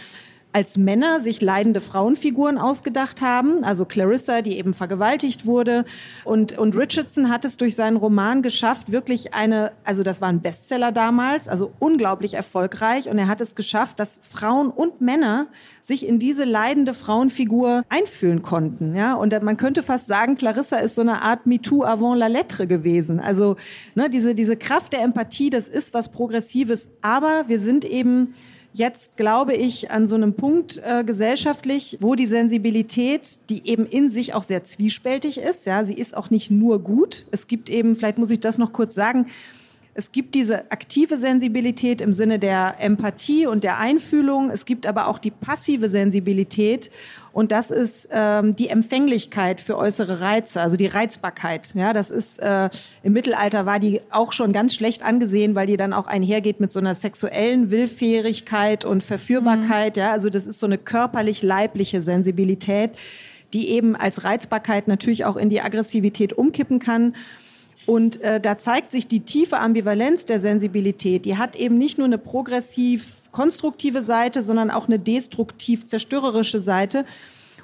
als 0.54 0.78
Männer 0.78 1.22
sich 1.22 1.42
leidende 1.42 1.82
Frauenfiguren 1.82 2.58
ausgedacht 2.58 3.22
haben, 3.22 3.64
also 3.64 3.86
Clarissa, 3.86 4.42
die 4.42 4.58
eben 4.58 4.74
vergewaltigt 4.74 5.46
wurde. 5.46 5.86
Und, 6.24 6.58
und 6.58 6.78
Richardson 6.78 7.30
hat 7.30 7.46
es 7.46 7.58
durch 7.58 7.76
seinen 7.76 7.98
Roman 7.98 8.42
geschafft, 8.42 8.92
wirklich 8.92 9.34
eine, 9.34 9.72
also 9.84 10.04
das 10.04 10.22
war 10.22 10.30
ein 10.30 10.42
Bestseller 10.42 10.92
damals, 10.92 11.48
also 11.48 11.72
unglaublich 11.80 12.34
erfolgreich. 12.34 13.10
Und 13.10 13.18
er 13.18 13.28
hat 13.28 13.42
es 13.42 13.56
geschafft, 13.56 14.00
dass 14.00 14.20
Frauen 14.30 14.70
und 14.70 15.02
Männer 15.02 15.48
sich 15.84 16.08
in 16.08 16.20
diese 16.20 16.44
leidende 16.44 16.94
Frauenfigur 16.94 17.84
einfühlen 17.90 18.42
konnten. 18.42 18.96
Ja? 18.96 19.14
Und 19.14 19.42
man 19.44 19.58
könnte 19.58 19.84
fast 19.84 20.08
sagen, 20.08 20.36
Clarissa 20.36 20.78
ist 20.78 20.96
so 20.96 21.02
eine 21.02 21.22
Art 21.22 21.46
MeToo 21.46 21.84
avant 21.84 22.18
la 22.18 22.28
lettre 22.28 22.68
gewesen. 22.68 23.20
Also 23.20 23.56
ne, 23.96 24.10
diese, 24.10 24.36
diese 24.36 24.58
Kraft 24.58 24.94
der 24.94 25.02
Empathie, 25.02 25.50
das 25.50 25.68
ist 25.68 25.94
was 25.94 26.10
Progressives. 26.10 26.90
Aber 27.02 27.46
wir 27.48 27.60
sind 27.60 27.86
eben 27.86 28.34
jetzt, 28.74 29.18
glaube 29.18 29.54
ich, 29.54 29.92
an 29.92 30.08
so 30.08 30.16
einem 30.16 30.34
Punkt 30.34 30.82
äh, 30.84 31.04
gesellschaftlich, 31.04 31.98
wo 32.00 32.16
die 32.16 32.26
Sensibilität, 32.26 33.40
die 33.50 33.68
eben 33.68 33.86
in 33.86 34.10
sich 34.10 34.34
auch 34.34 34.44
sehr 34.44 34.64
zwiespältig 34.64 35.38
ist, 35.38 35.66
ja, 35.66 35.84
sie 35.86 35.94
ist 35.94 36.16
auch 36.16 36.30
nicht 36.30 36.52
nur 36.52 36.80
gut. 36.80 37.26
Es 37.32 37.48
gibt 37.48 37.70
eben, 37.70 37.96
vielleicht 37.96 38.18
muss 38.18 38.30
ich 38.30 38.40
das 38.40 38.58
noch 38.58 38.74
kurz 38.74 38.96
sagen, 38.96 39.28
es 39.94 40.14
gibt 40.14 40.36
diese 40.36 40.72
aktive 40.72 41.18
Sensibilität 41.18 42.00
im 42.00 42.14
Sinne 42.14 42.40
der 42.40 42.76
Empathie 42.80 43.46
und 43.46 43.64
der 43.64 43.78
Einfühlung. 43.78 44.50
Es 44.50 44.66
gibt 44.66 44.88
aber 44.88 45.08
auch 45.08 45.20
die 45.20 45.32
passive 45.32 45.90
Sensibilität. 45.90 46.92
Und 47.34 47.52
das 47.52 47.72
ist 47.72 48.08
ähm, 48.12 48.56
die 48.56 48.70
Empfänglichkeit 48.70 49.60
für 49.60 49.78
äußere 49.78 50.22
Reize, 50.22 50.62
also 50.62 50.78
die 50.78 50.88
Reizbarkeit. 50.88 51.74
Ja, 51.76 51.92
das 51.92 52.10
ist 52.10 52.40
äh, 52.40 52.70
im 53.04 53.14
Mittelalter 53.14 53.66
war 53.66 53.80
die 53.80 54.02
auch 54.12 54.32
schon 54.32 54.54
ganz 54.54 54.76
schlecht 54.76 55.04
angesehen, 55.04 55.56
weil 55.56 55.68
die 55.68 55.78
dann 55.78 55.94
auch 55.94 56.08
einhergeht 56.08 56.62
mit 56.62 56.72
so 56.72 56.80
einer 56.80 56.96
sexuellen 56.96 57.70
Willfährigkeit 57.70 58.86
und 58.86 59.04
Verführbarkeit. 59.04 59.98
Mhm. 59.98 60.02
Ja, 60.02 60.12
also 60.12 60.30
das 60.30 60.46
ist 60.46 60.60
so 60.60 60.68
eine 60.68 60.78
körperlich-leibliche 60.78 62.02
Sensibilität, 62.02 62.92
die 63.54 63.70
eben 63.70 63.98
als 63.98 64.24
Reizbarkeit 64.24 64.88
natürlich 64.88 65.26
auch 65.26 65.36
in 65.36 65.50
die 65.50 65.62
Aggressivität 65.62 66.32
umkippen 66.34 66.80
kann. 66.80 67.14
Und 67.86 68.22
äh, 68.22 68.40
da 68.40 68.58
zeigt 68.58 68.92
sich 68.92 69.08
die 69.08 69.22
tiefe 69.22 69.60
Ambivalenz 69.60 70.26
der 70.26 70.40
Sensibilität. 70.40 71.26
Die 71.26 71.38
hat 71.38 71.56
eben 71.56 71.78
nicht 71.78 71.98
nur 71.98 72.06
eine 72.06 72.18
progressiv 72.18 73.16
konstruktive 73.32 74.04
Seite, 74.04 74.44
sondern 74.44 74.72
auch 74.72 74.88
eine 74.88 75.00
destruktiv 75.00 75.86
zerstörerische 75.86 76.62
Seite. 76.62 77.06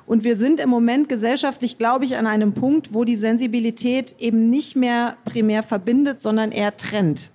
Und 0.06 0.24
wir 0.24 0.38
sind 0.38 0.60
im 0.62 0.70
Moment 0.70 1.10
gesellschaftlich, 1.10 1.78
glaube 1.78 2.06
ich, 2.06 2.16
an 2.16 2.28
einem 2.28 2.54
Punkt, 2.54 2.94
wo 2.94 3.04
die 3.04 3.18
Sensibilität 3.18 4.16
eben 4.20 4.50
nicht 4.50 4.76
mehr 4.76 5.18
primär 5.26 5.64
verbindet, 5.64 6.22
sondern 6.22 6.52
eher 6.52 6.78
trennt 6.78 7.32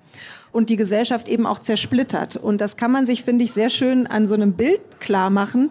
und 0.52 0.70
die 0.70 0.76
Gesellschaft 0.76 1.28
eben 1.28 1.46
auch 1.46 1.58
zersplittert. 1.58 2.36
Und 2.36 2.60
das 2.60 2.76
kann 2.76 2.92
man 2.92 3.06
sich, 3.06 3.24
finde 3.24 3.44
ich, 3.44 3.52
sehr 3.52 3.70
schön 3.70 4.06
an 4.06 4.26
so 4.26 4.34
einem 4.34 4.52
Bild 4.52 4.80
klar 5.00 5.30
machen. 5.30 5.70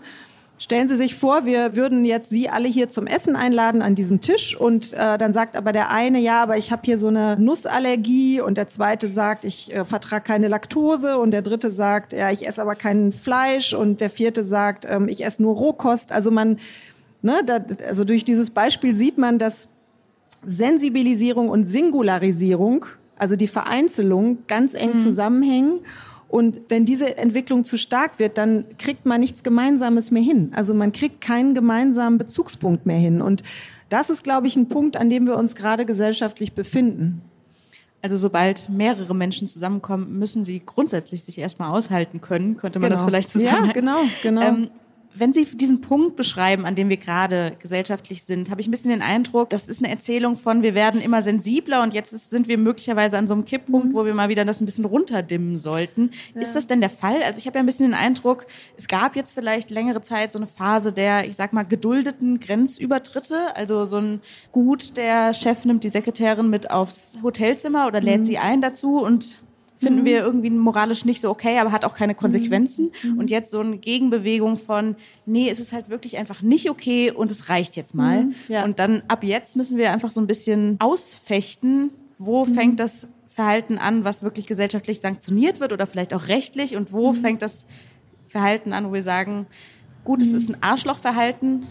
Stellen 0.61 0.87
Sie 0.87 0.95
sich 0.95 1.15
vor, 1.15 1.47
wir 1.47 1.75
würden 1.75 2.05
jetzt 2.05 2.29
Sie 2.29 2.47
alle 2.47 2.67
hier 2.67 2.87
zum 2.87 3.07
Essen 3.07 3.35
einladen 3.35 3.81
an 3.81 3.95
diesen 3.95 4.21
Tisch 4.21 4.55
und 4.55 4.93
äh, 4.93 5.17
dann 5.17 5.33
sagt 5.33 5.55
aber 5.55 5.71
der 5.71 5.89
eine, 5.89 6.19
ja, 6.19 6.43
aber 6.43 6.55
ich 6.55 6.71
habe 6.71 6.83
hier 6.85 6.99
so 6.99 7.07
eine 7.07 7.35
Nussallergie 7.35 8.41
und 8.41 8.59
der 8.59 8.67
zweite 8.67 9.07
sagt, 9.07 9.43
ich 9.43 9.73
äh, 9.73 9.85
vertrage 9.85 10.23
keine 10.23 10.49
Laktose 10.49 11.17
und 11.17 11.31
der 11.31 11.41
dritte 11.41 11.71
sagt, 11.71 12.13
ja, 12.13 12.29
ich 12.29 12.47
esse 12.47 12.61
aber 12.61 12.75
kein 12.75 13.11
Fleisch 13.11 13.73
und 13.73 14.01
der 14.01 14.11
vierte 14.11 14.43
sagt, 14.43 14.85
ähm, 14.87 15.07
ich 15.07 15.25
esse 15.25 15.41
nur 15.41 15.55
Rohkost. 15.55 16.11
Also 16.11 16.29
man, 16.29 16.59
ne, 17.23 17.41
da, 17.43 17.59
also 17.87 18.03
durch 18.03 18.23
dieses 18.23 18.51
Beispiel 18.51 18.93
sieht 18.93 19.17
man, 19.17 19.39
dass 19.39 19.67
Sensibilisierung 20.45 21.49
und 21.49 21.65
Singularisierung, 21.65 22.85
also 23.17 23.35
die 23.35 23.47
Vereinzelung, 23.47 24.45
ganz 24.45 24.75
eng 24.75 24.91
mhm. 24.91 24.97
zusammenhängen. 24.97 25.79
Und 26.31 26.61
wenn 26.69 26.85
diese 26.85 27.17
Entwicklung 27.17 27.65
zu 27.65 27.77
stark 27.77 28.17
wird, 28.17 28.37
dann 28.37 28.63
kriegt 28.77 29.05
man 29.05 29.19
nichts 29.19 29.43
Gemeinsames 29.43 30.11
mehr 30.11 30.23
hin. 30.23 30.53
Also 30.55 30.73
man 30.73 30.93
kriegt 30.93 31.19
keinen 31.19 31.53
gemeinsamen 31.53 32.17
Bezugspunkt 32.17 32.85
mehr 32.85 32.97
hin. 32.97 33.21
Und 33.21 33.43
das 33.89 34.09
ist, 34.09 34.23
glaube 34.23 34.47
ich, 34.47 34.55
ein 34.55 34.69
Punkt, 34.69 34.95
an 34.95 35.09
dem 35.09 35.25
wir 35.25 35.35
uns 35.35 35.55
gerade 35.55 35.85
gesellschaftlich 35.85 36.53
befinden. 36.53 37.21
Also 38.01 38.15
sobald 38.15 38.69
mehrere 38.69 39.13
Menschen 39.13 39.45
zusammenkommen, 39.45 40.17
müssen 40.19 40.45
sie 40.45 40.61
grundsätzlich 40.65 41.21
sich 41.21 41.37
erstmal 41.37 41.69
aushalten 41.69 42.21
können, 42.21 42.55
könnte 42.55 42.79
man 42.79 42.91
genau. 42.91 43.01
das 43.01 43.05
vielleicht 43.05 43.29
zusammen. 43.29 43.67
Ja, 43.67 43.73
genau, 43.73 43.99
genau. 44.23 44.41
Ähm, 44.41 44.69
wenn 45.13 45.33
Sie 45.33 45.45
diesen 45.45 45.81
Punkt 45.81 46.15
beschreiben, 46.15 46.65
an 46.65 46.75
dem 46.75 46.89
wir 46.89 46.97
gerade 46.97 47.55
gesellschaftlich 47.59 48.23
sind, 48.23 48.49
habe 48.49 48.61
ich 48.61 48.67
ein 48.67 48.71
bisschen 48.71 48.91
den 48.91 49.01
Eindruck, 49.01 49.49
das 49.49 49.67
ist 49.67 49.83
eine 49.83 49.91
Erzählung 49.91 50.35
von, 50.35 50.63
wir 50.63 50.73
werden 50.73 51.01
immer 51.01 51.21
sensibler 51.21 51.83
und 51.83 51.93
jetzt 51.93 52.11
sind 52.29 52.47
wir 52.47 52.57
möglicherweise 52.57 53.17
an 53.17 53.27
so 53.27 53.33
einem 53.33 53.45
Kipppunkt, 53.45 53.89
mhm. 53.89 53.93
wo 53.93 54.05
wir 54.05 54.13
mal 54.13 54.29
wieder 54.29 54.45
das 54.45 54.61
ein 54.61 54.65
bisschen 54.65 54.85
runterdimmen 54.85 55.57
sollten. 55.57 56.11
Ja. 56.33 56.41
Ist 56.41 56.55
das 56.55 56.67
denn 56.67 56.79
der 56.79 56.89
Fall? 56.89 57.21
Also 57.23 57.39
ich 57.39 57.47
habe 57.47 57.57
ja 57.57 57.63
ein 57.63 57.65
bisschen 57.65 57.87
den 57.87 57.93
Eindruck, 57.93 58.45
es 58.77 58.87
gab 58.87 59.15
jetzt 59.15 59.33
vielleicht 59.33 59.69
längere 59.69 60.01
Zeit 60.01 60.31
so 60.31 60.39
eine 60.39 60.47
Phase 60.47 60.93
der, 60.93 61.27
ich 61.27 61.35
sag 61.35 61.51
mal, 61.53 61.63
geduldeten 61.63 62.39
Grenzübertritte. 62.39 63.55
Also 63.55 63.85
so 63.85 63.97
ein 63.97 64.21
Gut, 64.51 64.97
der 64.97 65.33
Chef 65.33 65.65
nimmt 65.65 65.83
die 65.83 65.89
Sekretärin 65.89 66.49
mit 66.49 66.71
aufs 66.71 67.17
Hotelzimmer 67.21 67.87
oder 67.87 68.01
lädt 68.01 68.19
mhm. 68.19 68.25
sie 68.25 68.37
ein 68.37 68.61
dazu 68.61 69.01
und 69.01 69.37
finden 69.81 70.01
mhm. 70.01 70.05
wir 70.05 70.19
irgendwie 70.19 70.51
moralisch 70.51 71.05
nicht 71.05 71.21
so 71.21 71.29
okay, 71.29 71.57
aber 71.57 71.71
hat 71.71 71.85
auch 71.85 71.95
keine 71.95 72.13
Konsequenzen. 72.13 72.91
Mhm. 73.03 73.17
Und 73.17 73.29
jetzt 73.31 73.49
so 73.49 73.59
eine 73.59 73.77
Gegenbewegung 73.77 74.57
von, 74.57 74.95
nee, 75.25 75.49
es 75.49 75.59
ist 75.59 75.73
halt 75.73 75.89
wirklich 75.89 76.17
einfach 76.17 76.41
nicht 76.43 76.69
okay 76.69 77.11
und 77.11 77.31
es 77.31 77.49
reicht 77.49 77.75
jetzt 77.75 77.95
mal. 77.95 78.25
Mhm. 78.25 78.35
Ja. 78.47 78.63
Und 78.63 78.77
dann 78.77 79.01
ab 79.07 79.23
jetzt 79.23 79.55
müssen 79.55 79.77
wir 79.77 79.91
einfach 79.91 80.11
so 80.11 80.21
ein 80.21 80.27
bisschen 80.27 80.77
ausfechten, 80.79 81.89
wo 82.19 82.45
mhm. 82.45 82.53
fängt 82.53 82.79
das 82.79 83.13
Verhalten 83.27 83.79
an, 83.79 84.03
was 84.03 84.21
wirklich 84.21 84.45
gesellschaftlich 84.45 84.99
sanktioniert 84.99 85.59
wird 85.59 85.73
oder 85.73 85.87
vielleicht 85.87 86.13
auch 86.13 86.27
rechtlich 86.27 86.75
und 86.75 86.91
wo 86.91 87.13
mhm. 87.13 87.17
fängt 87.17 87.41
das 87.41 87.65
Verhalten 88.27 88.73
an, 88.73 88.87
wo 88.87 88.93
wir 88.93 89.01
sagen, 89.01 89.47
gut, 90.03 90.21
es 90.21 90.31
mhm. 90.31 90.37
ist 90.37 90.49
ein 90.49 90.57
Arschlochverhalten, 90.61 91.65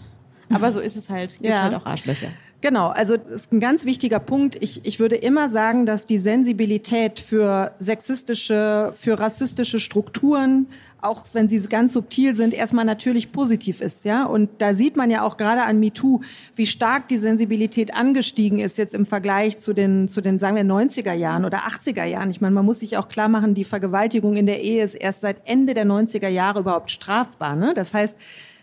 aber 0.49 0.71
so 0.71 0.81
ist 0.81 0.97
es 0.97 1.09
halt, 1.09 1.37
gibt 1.37 1.45
ja. 1.45 1.63
halt 1.63 1.75
auch 1.75 1.85
Arschlöcher. 1.85 2.29
Genau, 2.61 2.89
also 2.89 3.17
das 3.17 3.31
ist 3.31 3.51
ein 3.51 3.59
ganz 3.59 3.85
wichtiger 3.85 4.19
Punkt. 4.19 4.55
Ich, 4.61 4.85
ich 4.85 4.99
würde 4.99 5.15
immer 5.15 5.49
sagen, 5.49 5.87
dass 5.87 6.05
die 6.05 6.19
Sensibilität 6.19 7.19
für 7.19 7.71
sexistische, 7.79 8.93
für 8.99 9.19
rassistische 9.19 9.79
Strukturen, 9.79 10.67
auch 11.01 11.25
wenn 11.33 11.47
sie 11.47 11.59
ganz 11.67 11.93
subtil 11.93 12.35
sind, 12.35 12.53
erstmal 12.53 12.85
natürlich 12.85 13.31
positiv 13.31 13.81
ist, 13.81 14.05
ja. 14.05 14.25
Und 14.25 14.49
da 14.59 14.75
sieht 14.75 14.95
man 14.95 15.09
ja 15.09 15.23
auch 15.23 15.37
gerade 15.37 15.63
an 15.63 15.79
MeToo, 15.79 16.21
wie 16.55 16.67
stark 16.67 17.07
die 17.07 17.17
Sensibilität 17.17 17.95
angestiegen 17.95 18.59
ist 18.59 18.77
jetzt 18.77 18.93
im 18.93 19.07
Vergleich 19.07 19.57
zu 19.57 19.73
den, 19.73 20.07
zu 20.07 20.21
den, 20.21 20.37
sagen 20.37 20.55
wir, 20.55 20.63
90er 20.63 21.13
Jahren 21.13 21.45
oder 21.45 21.61
80er 21.61 22.05
Jahren. 22.05 22.29
Ich 22.29 22.41
meine, 22.41 22.53
man 22.53 22.65
muss 22.65 22.81
sich 22.81 22.95
auch 22.97 23.09
klar 23.09 23.29
machen, 23.29 23.55
die 23.55 23.63
Vergewaltigung 23.63 24.35
in 24.35 24.45
der 24.45 24.61
Ehe 24.61 24.83
ist 24.83 24.93
erst 24.93 25.21
seit 25.21 25.37
Ende 25.45 25.73
der 25.73 25.87
90er 25.87 26.27
Jahre 26.27 26.59
überhaupt 26.59 26.91
strafbar, 26.91 27.55
ne? 27.55 27.73
Das 27.73 27.95
heißt, 27.95 28.15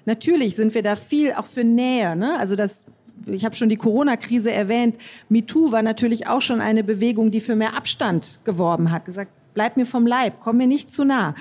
natürlich 0.04 0.54
sind 0.54 0.74
wir 0.74 0.84
da 0.84 0.94
viel 0.94 1.32
auch 1.32 1.46
für 1.46 1.64
Nähe, 1.64 2.14
ne? 2.14 2.38
Also 2.38 2.54
das 2.54 2.86
ich 3.26 3.44
habe 3.44 3.54
schon 3.54 3.68
die 3.68 3.76
Corona-Krise 3.76 4.52
erwähnt. 4.52 4.96
MeToo 5.28 5.72
war 5.72 5.82
natürlich 5.82 6.26
auch 6.26 6.42
schon 6.42 6.60
eine 6.60 6.84
Bewegung, 6.84 7.30
die 7.30 7.40
für 7.40 7.56
mehr 7.56 7.74
Abstand 7.74 8.40
geworben 8.44 8.90
hat, 8.90 9.04
gesagt, 9.04 9.32
bleib 9.54 9.76
mir 9.76 9.86
vom 9.86 10.06
Leib, 10.06 10.34
komm 10.40 10.58
mir 10.58 10.66
nicht 10.66 10.90
zu 10.90 11.04
nah. 11.04 11.34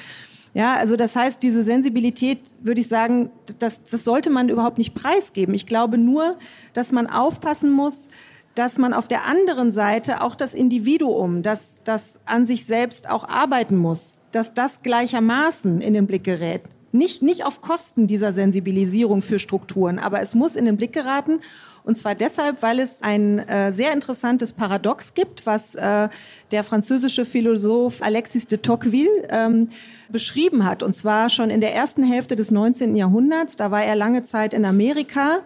Ja, 0.54 0.76
also 0.76 0.96
das 0.96 1.16
heißt, 1.16 1.44
diese 1.44 1.64
Sensibilität, 1.64 2.40
würde 2.62 2.82
ich 2.82 2.88
sagen, 2.88 3.30
das, 3.60 3.84
das 3.84 4.04
sollte 4.04 4.30
man 4.30 4.50
überhaupt 4.50 4.80
nicht 4.80 4.96
preisgeben. 4.96 5.54
Ich 5.54 5.68
glaube 5.68 5.98
nur, 5.98 6.38
dass 6.74 6.92
man 6.92 7.08
aufpassen 7.08 7.72
muss, 7.72 8.08
dass 8.56 8.80
man 8.80 8.94
auf 8.94 9.08
der 9.08 9.26
anderen 9.26 9.72
Seite 9.72 10.22
auch 10.22 10.34
das 10.34 10.56
Individuum, 10.56 11.44
das, 11.44 11.82
das 11.84 12.20
an 12.26 12.48
sich 12.48 12.66
selbst 12.66 13.08
auch 13.08 13.24
arbeiten 13.24 13.78
muss, 13.78 14.18
dass 14.32 14.54
das 14.54 14.82
gleichermaßen 14.82 15.80
in 15.80 15.94
den 15.94 16.08
Blick 16.08 16.24
gerät. 16.24 16.64
Nicht, 16.92 17.22
nicht 17.22 17.44
auf 17.46 17.62
Kosten 17.62 18.08
dieser 18.08 18.34
Sensibilisierung 18.34 19.22
für 19.22 19.40
Strukturen, 19.40 20.00
aber 20.00 20.22
es 20.22 20.36
muss 20.36 20.56
in 20.56 20.66
den 20.66 20.78
Blick 20.78 20.94
geraten. 20.94 21.40
Und 21.84 21.96
zwar 21.96 22.16
deshalb, 22.16 22.62
weil 22.62 22.80
es 22.80 23.02
ein 23.02 23.40
äh, 23.40 23.72
sehr 23.72 23.94
interessantes 23.94 24.54
Paradox 24.54 25.14
gibt, 25.14 25.46
was 25.46 25.76
äh, 25.76 26.10
der 26.52 26.64
französische 26.64 27.26
Philosoph 27.26 28.02
Alexis 28.02 28.48
de 28.48 28.58
Tocqueville 28.58 29.28
ähm, 29.30 29.70
beschrieben 30.10 30.66
hat. 30.66 30.84
Und 30.84 30.94
zwar 30.94 31.30
schon 31.30 31.50
in 31.50 31.62
der 31.62 31.74
ersten 31.74 32.04
Hälfte 32.04 32.36
des 32.36 32.52
19. 32.52 32.96
Jahrhunderts. 32.96 33.56
Da 33.56 33.72
war 33.72 33.84
er 33.84 33.96
lange 33.96 34.24
Zeit 34.24 34.54
in 34.54 34.66
Amerika. 34.66 35.40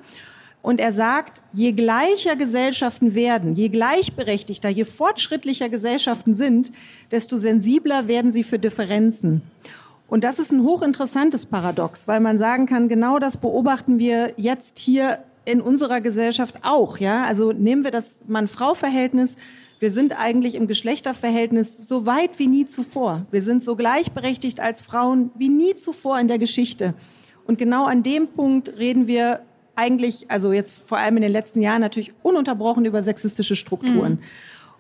Und 0.62 0.80
er 0.80 0.94
sagt, 0.94 1.42
je 1.54 1.72
gleicher 1.72 2.36
Gesellschaften 2.36 3.16
werden, 3.16 3.54
je 3.54 3.70
gleichberechtigter, 3.70 4.70
je 4.70 4.84
fortschrittlicher 4.84 5.70
Gesellschaften 5.70 6.36
sind, 6.36 6.72
desto 7.12 7.38
sensibler 7.38 8.08
werden 8.08 8.32
sie 8.32 8.44
für 8.44 8.60
Differenzen. 8.60 9.42
Und 10.12 10.26
das 10.26 10.40
ist 10.40 10.52
ein 10.52 10.64
hochinteressantes 10.64 11.46
Paradox, 11.46 12.06
weil 12.06 12.20
man 12.20 12.38
sagen 12.38 12.66
kann, 12.66 12.90
genau 12.90 13.18
das 13.18 13.38
beobachten 13.38 13.98
wir 13.98 14.34
jetzt 14.36 14.78
hier 14.78 15.20
in 15.46 15.62
unserer 15.62 16.02
Gesellschaft 16.02 16.56
auch. 16.64 16.98
Ja, 16.98 17.24
also 17.24 17.54
nehmen 17.54 17.86
wir 17.86 17.92
das 17.92 18.28
Mann-Frau-Verhältnis. 18.28 19.38
Wir 19.80 19.90
sind 19.90 20.20
eigentlich 20.20 20.56
im 20.56 20.68
Geschlechterverhältnis 20.68 21.88
so 21.88 22.06
weit 22.06 22.40
wie 22.40 22.48
nie 22.48 22.66
zuvor. 22.66 23.26
Wir 23.32 23.42
sind 23.42 23.64
so 23.64 23.78
gleichberechtigt 23.78 24.60
als 24.60 24.82
Frauen 24.82 25.32
wie 25.38 25.48
nie 25.48 25.76
zuvor 25.76 26.20
in 26.20 26.28
der 26.28 26.40
Geschichte. 26.40 26.94
Und 27.46 27.58
genau 27.58 27.86
an 27.86 28.04
dem 28.04 28.28
Punkt 28.28 28.68
reden 28.78 29.08
wir 29.08 29.40
eigentlich, 29.78 30.30
also 30.30 30.52
jetzt 30.52 30.74
vor 30.86 30.98
allem 30.98 31.16
in 31.16 31.22
den 31.22 31.32
letzten 31.32 31.62
Jahren 31.62 31.80
natürlich 31.80 32.12
ununterbrochen 32.22 32.84
über 32.84 33.02
sexistische 33.02 33.56
Strukturen. 33.56 34.16
Mhm. 34.16 34.20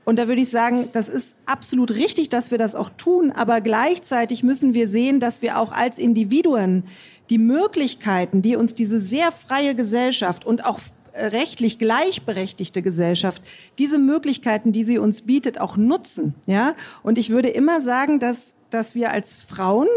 Und 0.03 0.17
da 0.17 0.27
würde 0.27 0.41
ich 0.41 0.49
sagen, 0.49 0.89
das 0.93 1.09
ist 1.09 1.35
absolut 1.45 1.91
richtig, 1.91 2.29
dass 2.29 2.51
wir 2.51 2.57
das 2.57 2.75
auch 2.75 2.89
tun, 2.89 3.31
aber 3.31 3.61
gleichzeitig 3.61 4.43
müssen 4.43 4.73
wir 4.73 4.89
sehen, 4.89 5.19
dass 5.19 5.41
wir 5.41 5.59
auch 5.59 5.71
als 5.71 5.97
Individuen 5.97 6.83
die 7.29 7.37
Möglichkeiten, 7.37 8.41
die 8.41 8.55
uns 8.55 8.73
diese 8.73 8.99
sehr 8.99 9.31
freie 9.31 9.75
Gesellschaft 9.75 10.45
und 10.45 10.65
auch 10.65 10.79
rechtlich 11.13 11.77
gleichberechtigte 11.77 12.81
Gesellschaft, 12.81 13.41
diese 13.79 13.99
Möglichkeiten, 13.99 14.71
die 14.71 14.83
sie 14.83 14.97
uns 14.97 15.21
bietet, 15.23 15.59
auch 15.59 15.77
nutzen. 15.77 16.35
Ja? 16.45 16.73
Und 17.03 17.17
ich 17.17 17.29
würde 17.29 17.49
immer 17.49 17.81
sagen, 17.81 18.19
dass, 18.19 18.55
dass 18.69 18.95
wir 18.95 19.11
als 19.11 19.39
Frauen 19.39 19.87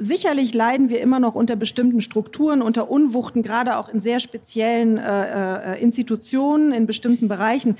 Sicherlich 0.00 0.54
leiden 0.54 0.90
wir 0.90 1.00
immer 1.00 1.18
noch 1.18 1.34
unter 1.34 1.56
bestimmten 1.56 2.00
Strukturen, 2.00 2.62
unter 2.62 2.88
Unwuchten, 2.88 3.42
gerade 3.42 3.76
auch 3.78 3.88
in 3.88 4.00
sehr 4.00 4.20
speziellen 4.20 4.96
äh, 4.96 5.74
äh, 5.74 5.82
Institutionen, 5.82 6.70
in 6.70 6.86
bestimmten 6.86 7.26
Bereichen. 7.26 7.76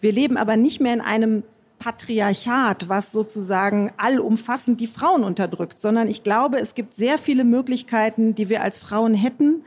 Wir 0.00 0.12
leben 0.12 0.36
aber 0.36 0.56
nicht 0.56 0.80
mehr 0.80 0.94
in 0.94 1.00
einem 1.00 1.42
Patriarchat, 1.78 2.88
was 2.88 3.10
sozusagen 3.10 3.90
allumfassend 3.96 4.80
die 4.80 4.86
Frauen 4.86 5.24
unterdrückt, 5.24 5.80
sondern 5.80 6.08
ich 6.08 6.22
glaube, 6.22 6.58
es 6.60 6.74
gibt 6.74 6.94
sehr 6.94 7.18
viele 7.18 7.44
Möglichkeiten, 7.44 8.34
die 8.34 8.48
wir 8.48 8.62
als 8.62 8.78
Frauen 8.78 9.14
hätten, 9.14 9.64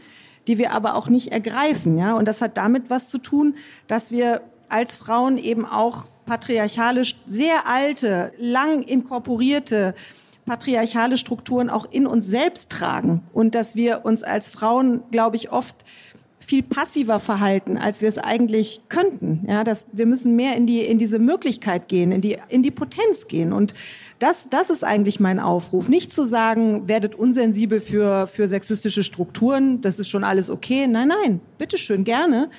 die 0.48 0.58
wir 0.60 0.72
aber 0.72 0.96
auch 0.96 1.10
nicht 1.10 1.32
ergreifen, 1.32 1.98
ja. 1.98 2.14
Und 2.14 2.28
das 2.28 2.42
hat 2.42 2.58
damit 2.58 2.90
was 2.90 3.10
zu 3.10 3.18
tun, 3.18 3.56
dass 3.88 4.12
wir 4.12 4.42
als 4.70 4.96
Frauen 4.96 5.38
eben 5.38 5.66
auch 5.66 6.06
patriarchalisch 6.26 7.16
sehr 7.26 7.68
alte, 7.68 8.32
lang 8.38 8.84
inkorporierte 8.84 9.96
patriarchale 10.46 11.18
Strukturen 11.18 11.70
auch 11.70 11.86
in 11.90 12.06
uns 12.06 12.28
selbst 12.28 12.70
tragen 12.70 13.24
und 13.34 13.56
dass 13.56 13.76
wir 13.76 14.06
uns 14.06 14.24
als 14.24 14.50
Frauen, 14.50 15.02
glaube 15.10 15.36
ich, 15.36 15.52
oft 15.52 15.76
viel 16.46 16.64
passiver 16.64 17.20
verhalten, 17.20 17.78
als 17.78 18.02
wir 18.02 18.10
es 18.10 18.18
eigentlich 18.18 18.82
könnten. 18.90 19.46
Ja, 19.48 19.64
dass 19.64 19.86
wir 19.94 20.06
müssen 20.06 20.36
mehr 20.36 20.56
in 20.56 20.68
die 20.68 20.82
in 20.82 21.00
diese 21.00 21.20
Möglichkeit 21.20 21.88
gehen, 21.88 22.12
in 22.12 22.22
die 22.22 22.38
in 22.50 22.64
die 22.64 22.72
Potenz 22.72 23.28
gehen 23.28 23.54
und 23.54 23.74
das 24.20 24.50
das 24.50 24.70
ist 24.70 24.84
eigentlich 24.84 25.20
mein 25.20 25.40
Aufruf, 25.40 25.90
nicht 25.90 26.12
zu 26.12 26.26
sagen, 26.26 26.88
werdet 26.88 27.16
unsensibel 27.16 27.80
für 27.80 28.28
für 28.28 28.48
sexistische 28.48 29.04
Strukturen, 29.04 29.82
das 29.82 30.00
ist 30.00 30.10
schon 30.10 30.24
alles 30.24 30.50
okay. 30.50 30.88
Nein, 30.88 31.10
nein, 31.10 31.40
bitteschön, 31.58 32.04
gerne, 32.04 32.50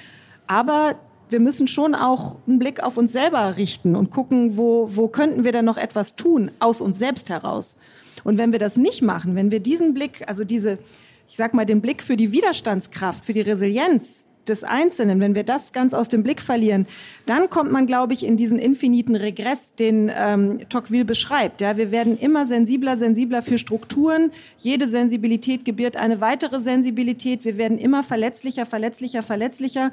aber 0.46 0.96
wir 1.28 1.40
müssen 1.40 1.66
schon 1.66 1.94
auch 1.94 2.36
einen 2.46 2.58
Blick 2.58 2.82
auf 2.82 2.96
uns 2.96 3.12
selber 3.12 3.56
richten 3.56 3.96
und 3.96 4.10
gucken, 4.10 4.56
wo 4.56 4.88
wo 4.92 5.08
könnten 5.08 5.44
wir 5.44 5.52
denn 5.52 5.64
noch 5.64 5.78
etwas 5.78 6.16
tun 6.16 6.50
aus 6.58 6.80
uns 6.80 6.98
selbst 6.98 7.28
heraus. 7.28 7.76
Und 8.22 8.38
wenn 8.38 8.52
wir 8.52 8.58
das 8.58 8.76
nicht 8.76 9.02
machen, 9.02 9.34
wenn 9.34 9.50
wir 9.50 9.60
diesen 9.60 9.92
Blick, 9.92 10.22
also 10.26 10.44
diese 10.44 10.78
ich 11.28 11.36
sag 11.36 11.54
mal, 11.54 11.64
den 11.64 11.80
Blick 11.80 12.02
für 12.02 12.16
die 12.16 12.32
Widerstandskraft, 12.32 13.24
für 13.24 13.32
die 13.32 13.40
Resilienz 13.40 14.26
des 14.48 14.62
Einzelnen, 14.62 15.20
wenn 15.20 15.34
wir 15.34 15.44
das 15.44 15.72
ganz 15.72 15.94
aus 15.94 16.08
dem 16.08 16.22
Blick 16.22 16.40
verlieren, 16.40 16.86
dann 17.26 17.48
kommt 17.48 17.72
man, 17.72 17.86
glaube 17.86 18.12
ich, 18.12 18.24
in 18.24 18.36
diesen 18.36 18.58
infiniten 18.58 19.16
Regress, 19.16 19.74
den 19.74 20.10
ähm, 20.14 20.60
Tocqueville 20.68 21.04
beschreibt. 21.04 21.60
Ja, 21.60 21.76
wir 21.76 21.90
werden 21.90 22.18
immer 22.18 22.46
sensibler, 22.46 22.96
sensibler 22.96 23.42
für 23.42 23.58
Strukturen. 23.58 24.32
Jede 24.58 24.88
Sensibilität 24.88 25.64
gebiert 25.64 25.96
eine 25.96 26.20
weitere 26.20 26.60
Sensibilität. 26.60 27.44
Wir 27.44 27.56
werden 27.56 27.78
immer 27.78 28.02
verletzlicher, 28.02 28.66
verletzlicher, 28.66 29.22
verletzlicher. 29.22 29.92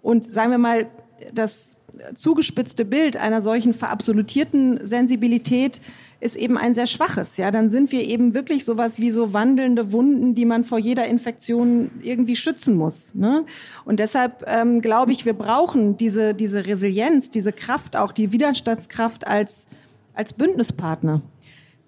Und 0.00 0.24
sagen 0.24 0.50
wir 0.50 0.58
mal, 0.58 0.86
das 1.32 1.76
zugespitzte 2.14 2.84
Bild 2.84 3.16
einer 3.16 3.42
solchen 3.42 3.74
verabsolutierten 3.74 4.84
Sensibilität 4.86 5.80
ist 6.22 6.36
eben 6.36 6.56
ein 6.56 6.72
sehr 6.72 6.86
schwaches. 6.86 7.36
Ja, 7.36 7.50
dann 7.50 7.68
sind 7.68 7.90
wir 7.90 8.08
eben 8.08 8.32
wirklich 8.32 8.64
sowas 8.64 9.00
wie 9.00 9.10
so 9.10 9.32
wandelnde 9.32 9.90
Wunden, 9.90 10.36
die 10.36 10.44
man 10.44 10.62
vor 10.62 10.78
jeder 10.78 11.06
Infektion 11.06 11.90
irgendwie 12.00 12.36
schützen 12.36 12.76
muss. 12.76 13.12
Ne? 13.14 13.44
Und 13.84 13.98
deshalb 13.98 14.44
ähm, 14.46 14.80
glaube 14.80 15.10
ich, 15.10 15.26
wir 15.26 15.32
brauchen 15.32 15.96
diese 15.96 16.32
diese 16.32 16.64
Resilienz, 16.64 17.32
diese 17.32 17.52
Kraft, 17.52 17.96
auch 17.96 18.12
die 18.12 18.30
Widerstandskraft 18.30 19.26
als 19.26 19.66
als 20.14 20.32
Bündnispartner. 20.32 21.22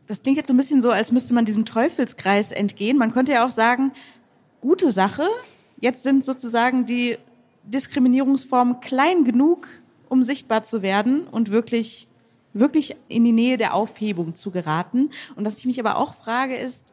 Das 0.09 0.23
klingt 0.23 0.37
jetzt 0.37 0.49
so 0.49 0.55
ein 0.55 0.57
bisschen 0.59 0.83
so, 0.83 0.91
als 0.91 1.13
müsste 1.13 1.33
man 1.33 1.45
diesem 1.45 1.65
Teufelskreis 1.65 2.51
entgehen. 2.51 2.99
Man 2.99 3.13
könnte 3.13 3.33
ja 3.33 3.47
auch 3.47 3.51
sagen, 3.51 3.93
gute 4.61 4.91
Sache. 4.91 5.29
Jetzt 5.81 6.03
sind 6.03 6.25
sozusagen 6.25 6.87
die 6.87 7.19
Diskriminierungsformen 7.63 8.81
klein 8.81 9.23
genug, 9.23 9.69
um 10.09 10.25
sichtbar 10.25 10.65
zu 10.65 10.83
werden 10.83 11.23
und 11.29 11.53
wirklich 11.53 12.09
wirklich 12.55 12.97
in 13.09 13.25
die 13.25 13.33
Nähe 13.33 13.59
der 13.59 13.75
Aufhebung 13.75 14.35
zu 14.35 14.51
geraten. 14.51 15.11
Und 15.37 15.45
was 15.45 15.59
ich 15.59 15.67
mich 15.67 15.79
aber 15.81 15.97
auch 15.97 16.15
frage 16.15 16.57
ist, 16.57 16.87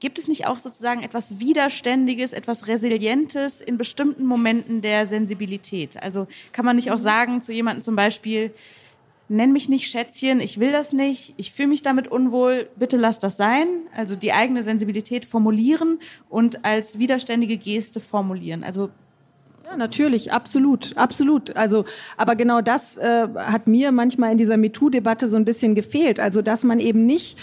gibt 0.00 0.18
es 0.18 0.28
nicht 0.28 0.46
auch 0.46 0.58
sozusagen 0.58 1.02
etwas 1.02 1.40
Widerständiges, 1.40 2.32
etwas 2.32 2.68
Resilientes 2.68 3.60
in 3.60 3.76
bestimmten 3.76 4.24
Momenten 4.24 4.80
der 4.80 5.06
Sensibilität? 5.06 6.00
Also 6.02 6.26
kann 6.52 6.64
man 6.64 6.76
nicht 6.76 6.90
auch 6.92 6.98
sagen 6.98 7.42
zu 7.42 7.52
jemandem 7.52 7.82
zum 7.82 7.96
Beispiel, 7.96 8.52
nenn 9.28 9.52
mich 9.52 9.68
nicht 9.68 9.90
Schätzchen, 9.90 10.40
ich 10.40 10.58
will 10.58 10.72
das 10.72 10.92
nicht, 10.92 11.34
ich 11.36 11.52
fühle 11.52 11.68
mich 11.68 11.82
damit 11.82 12.08
unwohl, 12.08 12.68
bitte 12.76 12.96
lass 12.96 13.18
das 13.18 13.36
sein. 13.36 13.82
Also 13.94 14.16
die 14.16 14.32
eigene 14.32 14.62
Sensibilität 14.62 15.24
formulieren 15.24 15.98
und 16.30 16.64
als 16.64 16.98
widerständige 16.98 17.56
Geste 17.56 18.00
formulieren. 18.00 18.64
Also 18.64 18.90
ja, 19.68 19.76
natürlich, 19.76 20.32
absolut, 20.32 20.96
absolut. 20.96 21.56
Also, 21.56 21.84
aber 22.16 22.36
genau 22.36 22.60
das 22.62 22.96
äh, 22.96 23.28
hat 23.36 23.66
mir 23.66 23.92
manchmal 23.92 24.32
in 24.32 24.38
dieser 24.38 24.56
MeToo-Debatte 24.56 25.28
so 25.28 25.36
ein 25.36 25.44
bisschen 25.44 25.74
gefehlt. 25.74 26.20
Also, 26.20 26.40
dass 26.40 26.64
man 26.64 26.78
eben 26.78 27.04
nicht 27.04 27.38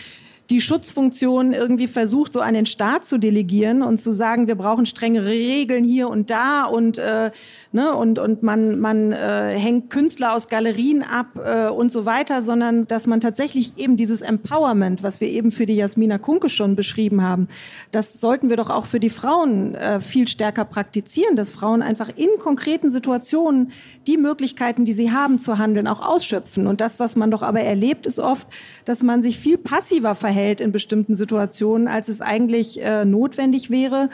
die 0.49 0.61
Schutzfunktion 0.61 1.53
irgendwie 1.53 1.87
versucht, 1.87 2.33
so 2.33 2.39
an 2.39 2.53
den 2.53 2.65
Staat 2.65 3.05
zu 3.05 3.17
delegieren 3.17 3.81
und 3.81 3.99
zu 3.99 4.11
sagen, 4.11 4.47
wir 4.47 4.55
brauchen 4.55 4.85
strengere 4.85 5.27
Regeln 5.27 5.83
hier 5.83 6.07
und 6.07 6.29
da 6.29 6.65
und 6.65 6.97
äh, 6.97 7.31
ne? 7.75 7.95
und, 7.95 8.17
und 8.17 8.41
man, 8.41 8.79
man 8.79 9.11
äh, 9.11 9.55
hängt 9.59 9.91
Künstler 9.91 10.33
aus 10.33 10.47
Galerien 10.47 11.03
ab 11.03 11.39
äh, 11.43 11.67
und 11.67 11.91
so 11.91 12.05
weiter, 12.05 12.41
sondern 12.41 12.83
dass 12.83 13.05
man 13.05 13.21
tatsächlich 13.21 13.77
eben 13.77 13.97
dieses 13.97 14.21
Empowerment, 14.21 15.03
was 15.03 15.21
wir 15.21 15.27
eben 15.27 15.51
für 15.51 15.67
die 15.67 15.75
Jasmina 15.75 16.17
Kunke 16.17 16.49
schon 16.49 16.75
beschrieben 16.75 17.21
haben, 17.21 17.47
das 17.91 18.19
sollten 18.19 18.49
wir 18.49 18.57
doch 18.57 18.71
auch 18.71 18.85
für 18.85 18.99
die 18.99 19.11
Frauen 19.11 19.75
äh, 19.75 19.99
viel 20.01 20.27
stärker 20.27 20.65
praktizieren, 20.65 21.35
dass 21.35 21.51
Frauen 21.51 21.83
einfach 21.83 22.09
in 22.15 22.29
konkreten 22.39 22.89
Situationen 22.89 23.71
die 24.07 24.17
Möglichkeiten, 24.17 24.85
die 24.85 24.93
sie 24.93 25.11
haben 25.11 25.37
zu 25.37 25.57
handeln, 25.57 25.87
auch 25.87 26.01
ausschöpfen. 26.01 26.65
Und 26.65 26.81
das, 26.81 26.99
was 26.99 27.15
man 27.15 27.29
doch 27.29 27.43
aber 27.43 27.59
erlebt, 27.59 28.07
ist 28.07 28.19
oft, 28.19 28.47
dass 28.85 29.03
man 29.03 29.21
sich 29.21 29.37
viel 29.37 29.57
passiver 29.57 30.15
verhält 30.15 30.61
in 30.61 30.71
bestimmten 30.71 31.15
Situationen, 31.15 31.87
als 31.87 32.07
es 32.07 32.21
eigentlich 32.21 32.81
äh, 32.81 33.05
notwendig 33.05 33.69
wäre. 33.69 34.09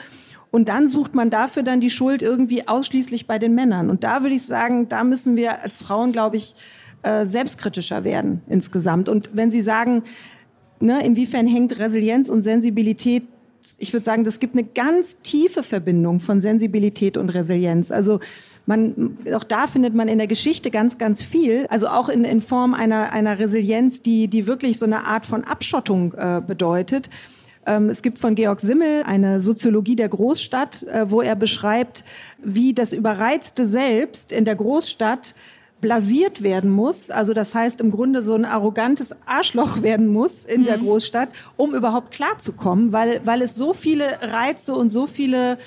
Und 0.52 0.68
dann 0.68 0.86
sucht 0.86 1.14
man 1.14 1.30
dafür 1.30 1.64
dann 1.64 1.80
die 1.80 1.90
Schuld 1.90 2.22
irgendwie 2.22 2.68
ausschließlich 2.68 3.26
bei 3.26 3.40
den 3.40 3.54
Männern. 3.54 3.90
Und 3.90 4.04
da 4.04 4.22
würde 4.22 4.36
ich 4.36 4.42
sagen, 4.42 4.88
da 4.88 5.02
müssen 5.02 5.34
wir 5.34 5.62
als 5.62 5.78
Frauen, 5.78 6.12
glaube 6.12 6.36
ich, 6.36 6.54
äh, 7.02 7.26
selbstkritischer 7.26 8.04
werden 8.04 8.42
insgesamt. 8.48 9.08
Und 9.08 9.30
wenn 9.32 9.50
Sie 9.50 9.62
sagen, 9.62 10.04
ne, 10.78 11.04
inwiefern 11.04 11.46
hängt 11.48 11.78
Resilienz 11.78 12.28
und 12.28 12.42
Sensibilität 12.42 13.24
ich 13.78 13.92
würde 13.92 14.04
sagen, 14.04 14.24
das 14.24 14.40
gibt 14.40 14.54
eine 14.54 14.64
ganz 14.64 15.18
tiefe 15.22 15.62
Verbindung 15.62 16.20
von 16.20 16.40
Sensibilität 16.40 17.16
und 17.16 17.30
Resilienz. 17.30 17.90
Also 17.90 18.20
man, 18.66 19.16
auch 19.32 19.44
da 19.44 19.66
findet 19.66 19.94
man 19.94 20.08
in 20.08 20.18
der 20.18 20.26
Geschichte 20.26 20.70
ganz, 20.70 20.98
ganz 20.98 21.22
viel. 21.22 21.66
Also 21.68 21.88
auch 21.88 22.08
in, 22.08 22.24
in 22.24 22.40
Form 22.40 22.74
einer, 22.74 23.12
einer 23.12 23.38
Resilienz, 23.38 24.02
die, 24.02 24.28
die 24.28 24.46
wirklich 24.46 24.78
so 24.78 24.84
eine 24.84 25.04
Art 25.04 25.26
von 25.26 25.44
Abschottung 25.44 26.14
äh, 26.14 26.42
bedeutet. 26.44 27.08
Ähm, 27.66 27.90
es 27.90 28.02
gibt 28.02 28.18
von 28.18 28.34
Georg 28.34 28.60
Simmel 28.60 29.02
eine 29.04 29.40
Soziologie 29.40 29.96
der 29.96 30.08
Großstadt, 30.08 30.82
äh, 30.84 31.10
wo 31.10 31.20
er 31.20 31.36
beschreibt, 31.36 32.04
wie 32.38 32.74
das 32.74 32.92
überreizte 32.92 33.66
Selbst 33.66 34.32
in 34.32 34.44
der 34.44 34.56
Großstadt 34.56 35.34
blasiert 35.80 36.42
werden 36.44 36.70
muss, 36.70 37.10
also 37.10 37.34
das 37.34 37.56
heißt 37.56 37.80
im 37.80 37.90
Grunde 37.90 38.22
so 38.22 38.34
ein 38.34 38.44
arrogantes 38.44 39.14
Arschloch 39.26 39.82
werden 39.82 40.06
muss 40.06 40.44
in 40.44 40.60
mhm. 40.60 40.66
der 40.66 40.78
Großstadt, 40.78 41.28
um 41.56 41.74
überhaupt 41.74 42.12
klarzukommen, 42.12 42.92
weil, 42.92 43.20
weil 43.24 43.42
es 43.42 43.56
so 43.56 43.72
viele 43.72 44.06
Reize 44.22 44.74
und 44.74 44.90
so 44.90 45.06
viele 45.06 45.58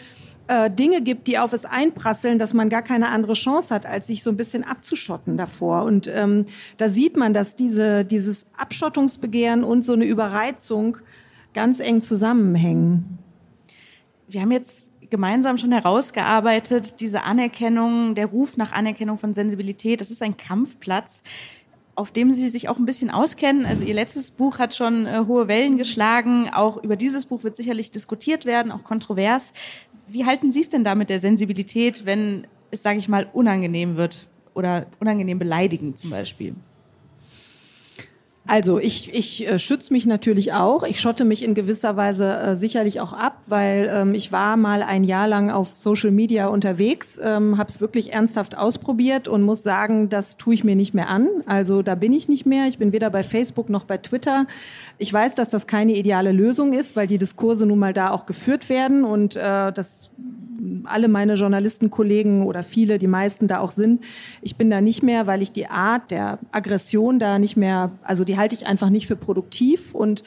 äh, 0.47 0.71
Dinge 0.71 1.01
gibt, 1.01 1.27
die 1.27 1.37
auf 1.37 1.51
es 1.51 1.65
einprasseln, 1.65 2.39
dass 2.39 2.53
man 2.53 2.69
gar 2.69 2.81
keine 2.81 3.09
andere 3.09 3.33
Chance 3.33 3.75
hat, 3.75 3.85
als 3.85 4.07
sich 4.07 4.23
so 4.23 4.29
ein 4.29 4.37
bisschen 4.37 4.63
abzuschotten 4.63 5.35
davor. 5.37 5.83
Und 5.83 6.07
ähm, 6.07 6.45
da 6.77 6.89
sieht 6.89 7.17
man, 7.17 7.33
dass 7.33 7.55
diese, 7.55 8.05
dieses 8.05 8.45
Abschottungsbegehren 8.55 9.63
und 9.63 9.83
so 9.83 9.93
eine 9.93 10.05
Überreizung 10.05 10.97
ganz 11.55 11.79
eng 11.79 12.01
zusammenhängen. 12.01 13.17
Wir 14.27 14.41
haben 14.41 14.51
jetzt 14.51 14.91
gemeinsam 15.09 15.57
schon 15.57 15.71
herausgearbeitet, 15.71 16.99
diese 16.99 17.23
Anerkennung, 17.23 18.13
der 18.13 18.27
Ruf 18.27 18.57
nach 18.57 18.71
Anerkennung 18.71 19.17
von 19.17 19.33
Sensibilität, 19.33 20.01
das 20.01 20.11
ist 20.11 20.21
ein 20.21 20.37
Kampfplatz, 20.37 21.23
auf 21.95 22.11
dem 22.11 22.29
Sie 22.29 22.49
sich 22.49 22.67
auch 22.67 22.77
ein 22.77 22.85
bisschen 22.85 23.09
auskennen. 23.09 23.65
Also 23.65 23.85
Ihr 23.85 23.93
letztes 23.93 24.31
Buch 24.31 24.59
hat 24.59 24.75
schon 24.75 25.05
äh, 25.05 25.23
hohe 25.27 25.47
Wellen 25.47 25.77
geschlagen. 25.77 26.49
Auch 26.53 26.83
über 26.83 26.97
dieses 26.97 27.25
Buch 27.25 27.43
wird 27.43 27.55
sicherlich 27.55 27.89
diskutiert 27.89 28.45
werden, 28.45 28.71
auch 28.71 28.83
kontrovers. 28.83 29.53
Wie 30.07 30.25
halten 30.25 30.51
Sie 30.51 30.59
es 30.59 30.69
denn 30.69 30.83
da 30.83 30.93
mit 30.93 31.09
der 31.09 31.19
Sensibilität, 31.19 32.05
wenn 32.05 32.47
es, 32.71 32.83
sage 32.83 32.99
ich 32.99 33.07
mal, 33.07 33.27
unangenehm 33.31 33.95
wird 33.95 34.27
oder 34.53 34.87
unangenehm 34.99 35.39
beleidigend 35.39 35.97
zum 35.97 36.09
Beispiel? 36.09 36.55
Also 38.47 38.79
ich, 38.79 39.11
ich 39.11 39.47
äh, 39.47 39.57
schütze 39.57 39.91
mich 39.91 40.05
natürlich 40.05 40.53
auch. 40.53 40.83
Ich 40.83 40.99
schotte 40.99 41.25
mich 41.25 41.43
in 41.43 41.55
gewisser 41.55 41.97
Weise 41.97 42.31
äh, 42.35 42.57
sicherlich 42.57 43.01
auch 43.01 43.11
ab, 43.11 43.39
weil 43.47 43.89
ähm, 43.91 44.13
ich 44.13 44.31
war 44.31 44.55
mal 44.55 44.83
ein 44.83 45.03
Jahr 45.03 45.27
lang 45.27 45.49
auf 45.49 45.75
Social 45.75 46.11
Media 46.11 46.47
unterwegs, 46.47 47.17
ähm, 47.21 47.57
habe 47.57 47.69
es 47.69 47.81
wirklich 47.81 48.13
ernsthaft 48.13 48.55
ausprobiert 48.55 49.27
und 49.27 49.41
muss 49.41 49.63
sagen, 49.63 50.09
das 50.09 50.37
tue 50.37 50.53
ich 50.53 50.63
mir 50.63 50.75
nicht 50.75 50.93
mehr 50.93 51.09
an. 51.09 51.27
Also 51.47 51.81
da 51.81 51.95
bin 51.95 52.13
ich 52.13 52.29
nicht 52.29 52.45
mehr. 52.45 52.67
Ich 52.67 52.77
bin 52.77 52.91
weder 52.91 53.09
bei 53.09 53.23
Facebook 53.23 53.69
noch 53.69 53.83
bei 53.83 53.97
Twitter. 53.97 54.45
Ich 54.99 55.11
weiß, 55.11 55.33
dass 55.33 55.49
das 55.49 55.65
keine 55.65 55.95
ideale 55.95 56.31
Lösung 56.31 56.73
ist, 56.73 56.95
weil 56.95 57.07
die 57.07 57.17
Diskurse 57.17 57.65
nun 57.65 57.79
mal 57.79 57.93
da 57.93 58.11
auch 58.11 58.27
geführt 58.27 58.69
werden 58.69 59.05
und 59.05 59.35
äh, 59.35 59.73
das 59.73 60.11
alle 60.85 61.07
meine 61.07 61.35
Journalistenkollegen 61.35 62.43
oder 62.43 62.63
viele, 62.63 62.99
die 62.99 63.07
meisten 63.07 63.47
da 63.47 63.59
auch 63.59 63.71
sind. 63.71 64.03
Ich 64.41 64.55
bin 64.55 64.69
da 64.69 64.81
nicht 64.81 65.03
mehr, 65.03 65.27
weil 65.27 65.41
ich 65.41 65.51
die 65.51 65.67
Art 65.67 66.11
der 66.11 66.39
Aggression 66.51 67.19
da 67.19 67.39
nicht 67.39 67.57
mehr, 67.57 67.91
also 68.03 68.23
die 68.23 68.37
halte 68.37 68.55
ich 68.55 68.67
einfach 68.67 68.89
nicht 68.89 69.07
für 69.07 69.15
produktiv 69.15 69.93
und 69.93 70.23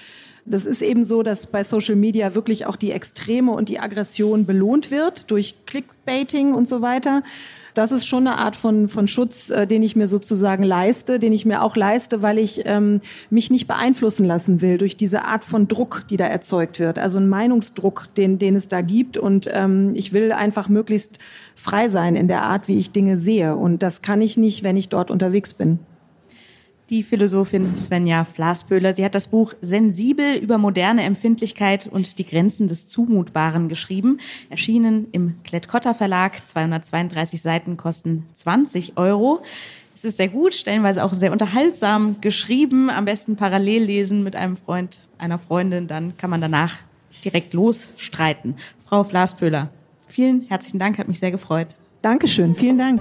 das 0.50 0.64
ist 0.64 0.80
eben 0.80 1.04
so, 1.04 1.22
dass 1.22 1.46
bei 1.46 1.62
Social 1.62 1.96
Media 1.96 2.34
wirklich 2.34 2.66
auch 2.66 2.76
die 2.76 2.92
Extreme 2.92 3.52
und 3.52 3.68
die 3.68 3.80
Aggression 3.80 4.46
belohnt 4.46 4.90
wird 4.90 5.30
durch 5.30 5.56
Clickbaiting 5.66 6.54
und 6.54 6.66
so 6.66 6.80
weiter 6.80 7.22
das 7.78 7.92
ist 7.92 8.06
schon 8.06 8.26
eine 8.26 8.38
Art 8.38 8.56
von, 8.56 8.88
von 8.88 9.06
Schutz, 9.06 9.50
äh, 9.50 9.64
den 9.64 9.84
ich 9.84 9.94
mir 9.94 10.08
sozusagen 10.08 10.64
leiste, 10.64 11.20
den 11.20 11.32
ich 11.32 11.46
mir 11.46 11.62
auch 11.62 11.76
leiste, 11.76 12.22
weil 12.22 12.38
ich 12.38 12.62
ähm, 12.64 13.00
mich 13.30 13.52
nicht 13.52 13.68
beeinflussen 13.68 14.24
lassen 14.24 14.60
will 14.60 14.78
durch 14.78 14.96
diese 14.96 15.24
Art 15.24 15.44
von 15.44 15.68
Druck, 15.68 16.04
die 16.10 16.16
da 16.16 16.26
erzeugt 16.26 16.80
wird. 16.80 16.98
Also 16.98 17.18
ein 17.18 17.28
Meinungsdruck, 17.28 18.08
den, 18.16 18.40
den 18.40 18.56
es 18.56 18.66
da 18.66 18.80
gibt. 18.80 19.16
Und 19.16 19.48
ähm, 19.52 19.92
ich 19.94 20.12
will 20.12 20.32
einfach 20.32 20.68
möglichst 20.68 21.18
frei 21.54 21.88
sein 21.88 22.16
in 22.16 22.26
der 22.26 22.42
Art, 22.42 22.66
wie 22.66 22.78
ich 22.78 22.90
Dinge 22.90 23.16
sehe. 23.16 23.54
Und 23.54 23.84
das 23.84 24.02
kann 24.02 24.20
ich 24.20 24.36
nicht, 24.36 24.64
wenn 24.64 24.76
ich 24.76 24.88
dort 24.88 25.12
unterwegs 25.12 25.54
bin 25.54 25.78
die 26.90 27.02
Philosophin 27.02 27.76
Svenja 27.76 28.24
Flasböhler. 28.24 28.94
Sie 28.94 29.04
hat 29.04 29.14
das 29.14 29.28
Buch 29.28 29.54
Sensibel 29.60 30.36
über 30.36 30.58
moderne 30.58 31.02
Empfindlichkeit 31.02 31.86
und 31.86 32.18
die 32.18 32.24
Grenzen 32.24 32.68
des 32.68 32.86
Zumutbaren 32.86 33.68
geschrieben. 33.68 34.18
Erschienen 34.48 35.08
im 35.12 35.34
Klett-Cotta 35.44 35.94
Verlag. 35.94 36.46
232 36.46 37.42
Seiten 37.42 37.76
kosten 37.76 38.24
20 38.34 38.96
Euro. 38.96 39.42
Es 39.94 40.04
ist 40.04 40.16
sehr 40.16 40.28
gut, 40.28 40.54
stellenweise 40.54 41.04
auch 41.04 41.12
sehr 41.12 41.32
unterhaltsam 41.32 42.20
geschrieben. 42.20 42.88
Am 42.88 43.04
besten 43.04 43.36
parallel 43.36 43.84
lesen 43.84 44.22
mit 44.22 44.36
einem 44.36 44.56
Freund, 44.56 45.00
einer 45.18 45.38
Freundin. 45.38 45.88
Dann 45.88 46.16
kann 46.16 46.30
man 46.30 46.40
danach 46.40 46.78
direkt 47.24 47.52
losstreiten. 47.52 48.54
Frau 48.86 49.04
Flasböhler, 49.04 49.70
vielen 50.06 50.42
herzlichen 50.48 50.78
Dank, 50.78 50.98
hat 50.98 51.08
mich 51.08 51.18
sehr 51.18 51.32
gefreut. 51.32 51.68
Dankeschön, 52.00 52.54
vielen 52.54 52.78
Dank. 52.78 53.00